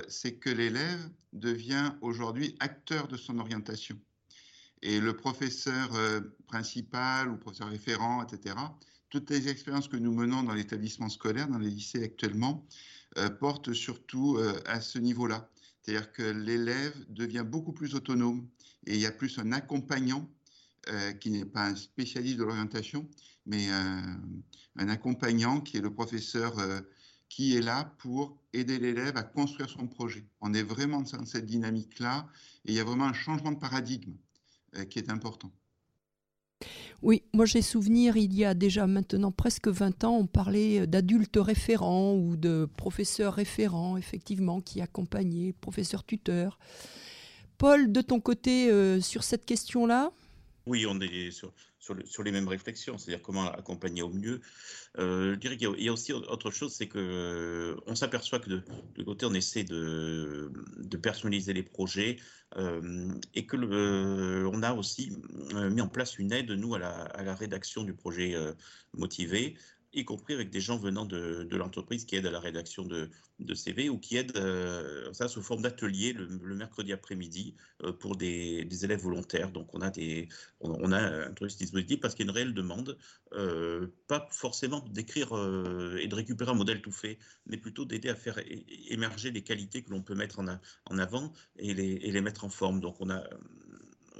c'est 0.07 0.35
que 0.35 0.49
l'élève 0.49 1.09
devient 1.33 1.93
aujourd'hui 2.01 2.55
acteur 2.59 3.07
de 3.07 3.17
son 3.17 3.39
orientation. 3.39 3.97
Et 4.81 4.99
le 4.99 5.15
professeur 5.15 5.93
euh, 5.95 6.21
principal 6.47 7.29
ou 7.29 7.37
professeur 7.37 7.69
référent, 7.69 8.23
etc., 8.23 8.55
toutes 9.09 9.29
les 9.29 9.49
expériences 9.49 9.87
que 9.87 9.97
nous 9.97 10.13
menons 10.13 10.43
dans 10.43 10.53
l'établissement 10.53 11.09
scolaire, 11.09 11.47
dans 11.47 11.59
les 11.59 11.69
lycées 11.69 12.03
actuellement, 12.03 12.65
euh, 13.17 13.29
portent 13.29 13.73
surtout 13.73 14.37
euh, 14.37 14.59
à 14.65 14.81
ce 14.81 14.97
niveau-là. 14.97 15.49
C'est-à-dire 15.81 16.11
que 16.11 16.23
l'élève 16.23 16.95
devient 17.09 17.43
beaucoup 17.45 17.73
plus 17.73 17.93
autonome 17.95 18.47
et 18.87 18.95
il 18.95 19.01
y 19.01 19.05
a 19.05 19.11
plus 19.11 19.37
un 19.39 19.51
accompagnant 19.51 20.29
qui 21.19 21.29
n'est 21.29 21.45
pas 21.45 21.67
un 21.67 21.75
spécialiste 21.75 22.37
de 22.37 22.43
l'orientation, 22.43 23.07
mais 23.45 23.69
un 23.69 24.89
accompagnant 24.89 25.61
qui 25.61 25.77
est 25.77 25.81
le 25.81 25.93
professeur 25.93 26.55
qui 27.31 27.55
est 27.55 27.61
là 27.61 27.85
pour 27.99 28.37
aider 28.51 28.77
l'élève 28.77 29.15
à 29.15 29.23
construire 29.23 29.69
son 29.69 29.87
projet. 29.87 30.25
On 30.41 30.53
est 30.53 30.63
vraiment 30.63 31.01
dans 31.01 31.25
cette 31.25 31.45
dynamique-là 31.45 32.27
et 32.65 32.71
il 32.71 32.75
y 32.75 32.79
a 32.81 32.83
vraiment 32.83 33.05
un 33.05 33.13
changement 33.13 33.53
de 33.53 33.57
paradigme. 33.57 34.11
Euh, 34.77 34.85
qui 34.85 34.99
est 34.99 35.09
important. 35.09 35.51
Oui, 37.01 37.23
moi 37.33 37.45
j'ai 37.45 37.61
souvenir, 37.61 38.15
il 38.15 38.33
y 38.33 38.45
a 38.45 38.53
déjà 38.53 38.87
maintenant 38.87 39.33
presque 39.33 39.67
20 39.67 40.05
ans, 40.05 40.15
on 40.15 40.27
parlait 40.27 40.87
d'adultes 40.87 41.37
référents 41.37 42.13
ou 42.13 42.37
de 42.37 42.69
professeurs 42.77 43.33
référents, 43.33 43.97
effectivement, 43.97 44.61
qui 44.61 44.79
accompagnaient, 44.79 45.51
professeurs 45.51 46.05
tuteurs. 46.05 46.57
Paul, 47.57 47.91
de 47.91 47.99
ton 47.99 48.21
côté, 48.21 48.71
euh, 48.71 49.01
sur 49.01 49.23
cette 49.25 49.45
question-là? 49.45 50.11
Oui, 50.67 50.85
on 50.87 51.01
est 51.01 51.31
sur, 51.31 51.51
sur, 51.81 52.23
les 52.23 52.31
mêmes 52.31 52.47
réflexions, 52.47 52.97
c'est-à-dire 52.97 53.23
comment 53.23 53.51
accompagner 53.51 54.01
au 54.01 54.09
mieux. 54.09 54.41
Euh, 54.99 55.33
je 55.33 55.39
dirais 55.39 55.57
qu'il 55.57 55.69
y, 55.79 55.89
a 55.89 55.93
aussi 55.93 56.13
autre 56.13 56.51
chose, 56.51 56.73
c'est 56.73 56.87
que 56.87 56.99
euh, 56.99 57.81
on 57.87 57.95
s'aperçoit 57.95 58.39
que 58.39 58.49
de, 58.49 58.63
de, 58.95 59.03
côté, 59.03 59.25
on 59.25 59.33
essaie 59.33 59.63
de, 59.63 60.51
personnaliser 61.01 61.53
les 61.53 61.63
projets 61.63 62.17
euh, 62.57 63.11
et 63.33 63.47
que 63.47 63.57
le, 63.57 64.47
on 64.53 64.61
a 64.61 64.73
aussi 64.73 65.17
mis 65.53 65.81
en 65.81 65.87
place 65.87 66.19
une 66.19 66.31
aide, 66.31 66.51
nous, 66.51 66.75
à 66.75 66.79
la 66.79 67.35
rédaction 67.35 67.83
du 67.83 67.93
projet 67.93 68.35
motivé. 68.93 69.55
Y 69.93 70.05
compris 70.05 70.33
avec 70.33 70.49
des 70.49 70.61
gens 70.61 70.77
venant 70.77 71.05
de, 71.05 71.47
l'entreprise 71.51 72.05
qui 72.05 72.15
aident 72.15 72.27
à 72.27 72.31
la 72.31 72.39
rédaction 72.39 72.85
de, 72.85 73.09
CV 73.53 73.89
ou 73.89 73.97
qui 73.97 74.17
aident 74.17 74.37
euh, 74.37 75.11
ça 75.13 75.27
sous 75.27 75.41
forme 75.41 75.63
d'atelier 75.63 76.13
le, 76.13 76.55
mercredi 76.55 76.93
après-midi 76.93 77.55
euh, 77.83 77.91
pour 77.91 78.15
des, 78.15 78.67
élèves 78.83 79.01
volontaires. 79.01 79.51
Donc 79.51 79.73
on 79.73 79.81
a, 79.81 79.89
des, 79.89 80.29
on, 80.61 80.91
a 80.91 80.99
un 80.99 81.31
dispositif 81.31 81.99
parce 81.99 82.15
qu'il 82.15 82.25
y 82.25 82.29
a 82.29 82.31
une 82.31 82.35
réelle 82.35 82.53
demande, 82.53 82.97
euh, 83.33 83.87
pas 84.07 84.27
forcément 84.31 84.79
d'écrire 84.91 85.29
et 85.99 86.07
de 86.07 86.15
récupérer 86.15 86.51
un 86.51 86.55
modèle 86.55 86.81
tout 86.81 86.91
fait, 86.91 87.17
mais 87.45 87.57
plutôt 87.57 87.85
d'aider 87.85 88.09
à 88.09 88.15
faire 88.15 88.39
émerger 88.89 89.31
les 89.31 89.43
qualités 89.43 89.83
que 89.83 89.89
l'on 89.89 90.01
peut 90.01 90.15
mettre 90.15 90.39
en, 90.39 90.47
en 90.85 90.97
avant 90.97 91.33
et 91.57 91.73
les, 91.73 91.93
et 91.93 92.11
les 92.11 92.21
mettre 92.21 92.45
en 92.45 92.49
forme. 92.49 92.79
Donc 92.79 92.97
on 92.99 93.09
a 93.09 93.23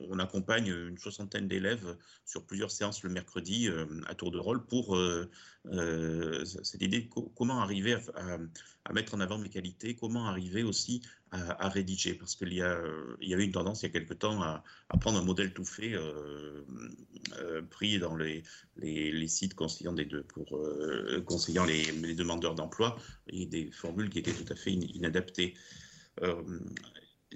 on 0.09 0.19
accompagne 0.19 0.67
une 0.67 0.97
soixantaine 0.97 1.47
d'élèves 1.47 1.97
sur 2.25 2.45
plusieurs 2.45 2.71
séances 2.71 3.03
le 3.03 3.09
mercredi 3.09 3.67
euh, 3.67 3.85
à 4.07 4.15
tour 4.15 4.31
de 4.31 4.39
rôle 4.39 4.65
pour 4.65 4.95
euh, 4.95 5.29
euh, 5.67 6.45
cette 6.45 6.81
idée 6.81 7.09
comment 7.35 7.59
arriver 7.59 7.97
à, 8.15 8.93
mettre 8.93 9.13
en 9.13 9.19
avant 9.19 9.37
mes 9.37 9.49
qualités, 9.49 9.95
comment 9.95 10.27
arriver 10.27 10.63
aussi 10.63 11.01
à, 11.31 11.69
rédiger, 11.69 12.13
parce 12.13 12.35
qu'il 12.35 12.51
y, 12.53 12.61
a, 12.61 12.77
il 13.21 13.33
avait 13.33 13.45
une 13.45 13.53
tendance 13.53 13.83
il 13.83 13.85
y 13.85 13.89
a 13.89 13.91
quelque 13.91 14.13
temps 14.13 14.41
à, 14.41 14.63
prendre 14.99 15.17
un 15.17 15.23
modèle 15.23 15.53
tout 15.53 15.63
fait 15.63 15.95
pris 17.69 17.99
dans 17.99 18.17
les, 18.17 18.43
les, 18.75 19.27
sites 19.29 19.53
conseillant, 19.53 19.93
des 19.93 20.03
deux, 20.03 20.23
pour, 20.23 20.59
conseillant 21.25 21.63
les, 21.63 22.15
demandeurs 22.15 22.53
d'emploi 22.53 22.97
et 23.27 23.45
des 23.45 23.71
formules 23.71 24.09
qui 24.09 24.19
étaient 24.19 24.33
tout 24.33 24.51
à 24.51 24.55
fait 24.55 24.73
inadaptées. 24.73 25.53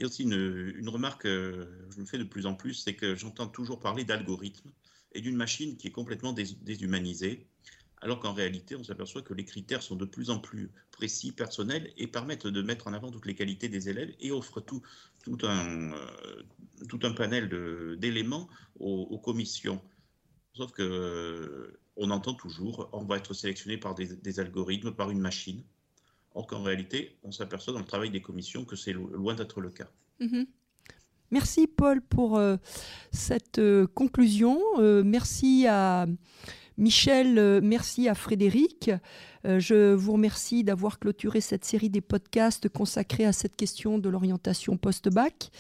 A 0.03 0.07
aussi 0.07 0.23
une, 0.23 0.89
remarque 0.89 1.23
que 1.23 1.67
je 1.89 1.99
me 1.99 2.05
fais 2.05 2.17
de 2.17 2.23
plus 2.23 2.45
en 2.45 2.53
plus, 2.53 2.73
c'est 2.73 2.95
que 2.95 3.15
j'entends 3.15 3.47
toujours 3.47 3.79
parler 3.79 4.03
d'algorithme 4.03 4.71
et 5.13 5.21
d'une 5.21 5.35
machine 5.35 5.77
qui 5.77 5.87
est 5.87 5.91
complètement 5.91 6.33
déshumanisée, 6.33 7.47
alors 8.01 8.19
qu'en 8.19 8.33
réalité, 8.33 8.75
on 8.75 8.83
s'aperçoit 8.83 9.21
que 9.21 9.33
les 9.33 9.45
critères 9.45 9.81
sont 9.81 9.95
de 9.95 10.05
plus 10.05 10.29
en 10.29 10.39
plus 10.39 10.69
précis, 10.91 11.31
personnels, 11.31 11.93
et 11.97 12.07
permettent 12.07 12.47
de 12.47 12.61
mettre 12.61 12.87
en 12.87 12.93
avant 12.93 13.09
toutes 13.09 13.25
les 13.25 13.35
qualités 13.35 13.69
des 13.69 13.89
élèves 13.89 14.13
et 14.19 14.31
offrent 14.31 14.61
tout, 14.61 14.81
tout, 15.23 15.37
un, 15.43 15.93
euh, 15.93 16.43
tout 16.89 16.99
un 17.03 17.13
panel 17.13 17.49
d'éléments 17.97 18.49
aux, 18.79 19.17
commissions. 19.17 19.81
Sauf 20.53 20.71
que 20.73 20.83
euh, 20.83 21.79
on 21.95 22.11
entend 22.11 22.33
toujours, 22.33 22.89
on 22.91 23.05
va 23.05 23.17
être 23.17 23.33
sélectionné 23.33 23.77
par 23.77 23.95
des 23.95 24.39
algorithmes, 24.39 24.91
par 24.91 25.09
une 25.09 25.19
machine. 25.19 25.63
Or 26.35 26.45
qu'en 26.45 26.61
réalité, 26.61 27.17
on 27.23 27.31
s'aperçoit 27.31 27.73
dans 27.73 27.79
le 27.79 27.85
travail 27.85 28.11
des 28.11 28.21
commissions 28.21 28.65
que 28.65 28.75
c'est 28.75 28.93
loin 28.93 29.33
d'être 29.33 29.61
le 29.61 29.69
cas. 29.69 29.87
Mhm. 30.19 30.45
Merci 31.31 31.67
Paul 31.67 32.01
pour 32.01 32.37
euh, 32.37 32.57
cette 33.11 33.59
euh, 33.59 33.87
conclusion. 33.87 34.61
Euh, 34.77 35.03
merci 35.03 35.65
à 35.67 36.05
Michel, 36.77 37.61
merci 37.61 38.09
à 38.09 38.15
Frédéric. 38.15 38.91
je 39.45 39.93
vous 39.93 40.11
remercie 40.11 40.65
d'avoir 40.65 40.99
clôturé 40.99 41.39
cette 41.39 41.63
série 41.63 41.89
des 41.89 42.01
podcasts 42.01 42.67
consacrés 42.67 43.23
à 43.23 43.31
cette 43.31 43.55
question 43.55 43.97
de 43.97 44.09
l'orientation 44.09 44.75
post-bac. 44.75 45.51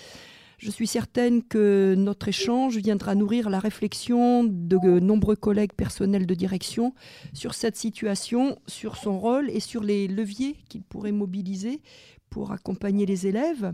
Je 0.57 0.71
suis 0.71 0.87
certaine 0.87 1.43
que 1.43 1.95
notre 1.97 2.29
échange 2.29 2.77
viendra 2.77 3.15
nourrir 3.15 3.49
la 3.49 3.59
réflexion 3.59 4.43
de 4.43 4.99
nombreux 4.99 5.35
collègues 5.35 5.73
personnels 5.73 6.25
de 6.25 6.33
direction 6.33 6.93
sur 7.33 7.53
cette 7.53 7.75
situation, 7.75 8.57
sur 8.67 8.95
son 8.95 9.19
rôle 9.19 9.49
et 9.49 9.59
sur 9.59 9.83
les 9.83 10.07
leviers 10.07 10.57
qu'il 10.69 10.83
pourrait 10.83 11.11
mobiliser 11.11 11.81
pour 12.29 12.51
accompagner 12.51 13.05
les 13.05 13.27
élèves. 13.27 13.73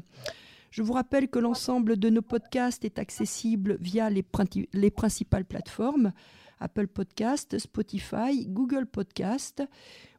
Je 0.72 0.82
vous 0.82 0.94
rappelle 0.94 1.28
que 1.28 1.40
l'ensemble 1.40 1.98
de 1.98 2.10
nos 2.10 2.22
podcasts 2.22 2.86
est 2.86 2.98
accessible 2.98 3.78
via 3.82 4.10
les, 4.10 4.24
principales 4.92 5.46
plateformes 5.46 6.14
Apple 6.62 6.88
Podcast, 6.88 7.60
Spotify, 7.60 8.46
Google 8.48 8.86
Podcast 8.86 9.64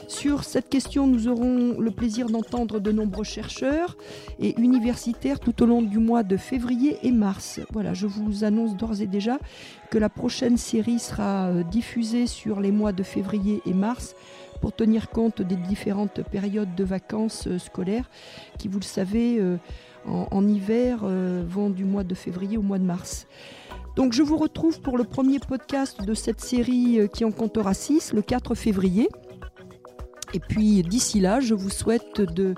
Sur 0.09 0.45
cette 0.45 0.69
question, 0.69 1.09
nous 1.09 1.27
aurons 1.27 1.81
le 1.81 1.91
plaisir 1.91 2.29
d'entendre 2.29 2.79
de 2.79 2.93
nombreux 2.93 3.25
chercheurs 3.25 3.97
et 4.39 4.55
universitaires 4.61 5.41
tout 5.41 5.63
au 5.65 5.67
long 5.67 5.83
du 5.83 5.99
mois 5.99 6.23
de 6.23 6.37
février 6.37 6.97
et 7.03 7.11
mars. 7.11 7.59
Voilà, 7.73 7.93
je 7.93 8.07
vous 8.07 8.45
annonce 8.45 8.77
d'ores 8.77 9.01
et 9.01 9.09
déjà 9.09 9.39
que 9.91 9.99
la 9.99 10.09
prochaine 10.09 10.59
série 10.59 11.01
sera 11.01 11.49
euh, 11.49 11.65
diffusée 11.65 12.29
sur 12.29 12.61
les 12.61 12.71
mois 12.71 12.93
de 12.93 13.03
février 13.03 13.63
et 13.67 13.75
mars 13.75 14.15
pour 14.57 14.75
tenir 14.75 15.11
compte 15.11 15.43
des 15.43 15.57
différentes 15.57 16.23
périodes 16.23 16.75
de 16.75 16.85
vacances 16.85 17.47
euh, 17.47 17.59
scolaires 17.59 18.11
qui, 18.59 18.69
vous 18.69 18.79
le 18.79 18.85
savez, 18.85 19.39
euh, 19.39 19.57
en, 20.07 20.47
hiver 20.47 21.01
vont 21.49 21.69
du 21.69 21.85
mois 21.85 22.05
de 22.05 22.15
février 22.15 22.57
au 22.57 22.63
mois 22.63 22.79
de 22.79 22.85
mars. 22.85 23.27
Donc 23.97 24.13
je 24.13 24.23
vous 24.23 24.37
retrouve 24.37 24.81
pour 24.81 24.97
le 24.99 25.03
premier 25.03 25.41
podcast 25.41 26.01
de 26.05 26.15
cette 26.15 26.41
série 26.41 27.01
qui 27.13 27.25
en 27.25 27.33
comptera 27.33 27.75
6 27.75 28.13
le 28.13 28.23
4 28.23 28.55
février. 28.55 29.09
Et 30.33 30.39
puis 30.39 30.83
d'ici 30.83 31.19
là, 31.19 31.41
je 31.41 31.55
vous 31.55 31.71
souhaite 31.71 32.21
de 32.21 32.55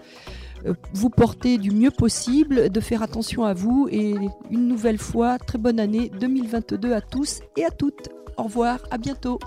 euh, 0.66 0.74
vous 0.92 1.10
porter 1.10 1.58
du 1.58 1.70
mieux 1.70 1.90
possible, 1.90 2.70
de 2.70 2.80
faire 2.80 3.02
attention 3.02 3.44
à 3.44 3.54
vous 3.54 3.88
et 3.90 4.14
une 4.50 4.68
nouvelle 4.68 4.98
fois, 4.98 5.38
très 5.38 5.58
bonne 5.58 5.78
année 5.78 6.10
2022 6.20 6.92
à 6.92 7.00
tous 7.00 7.40
et 7.56 7.64
à 7.64 7.70
toutes. 7.70 8.08
Au 8.36 8.44
revoir, 8.44 8.78
à 8.90 8.98
bientôt. 8.98 9.38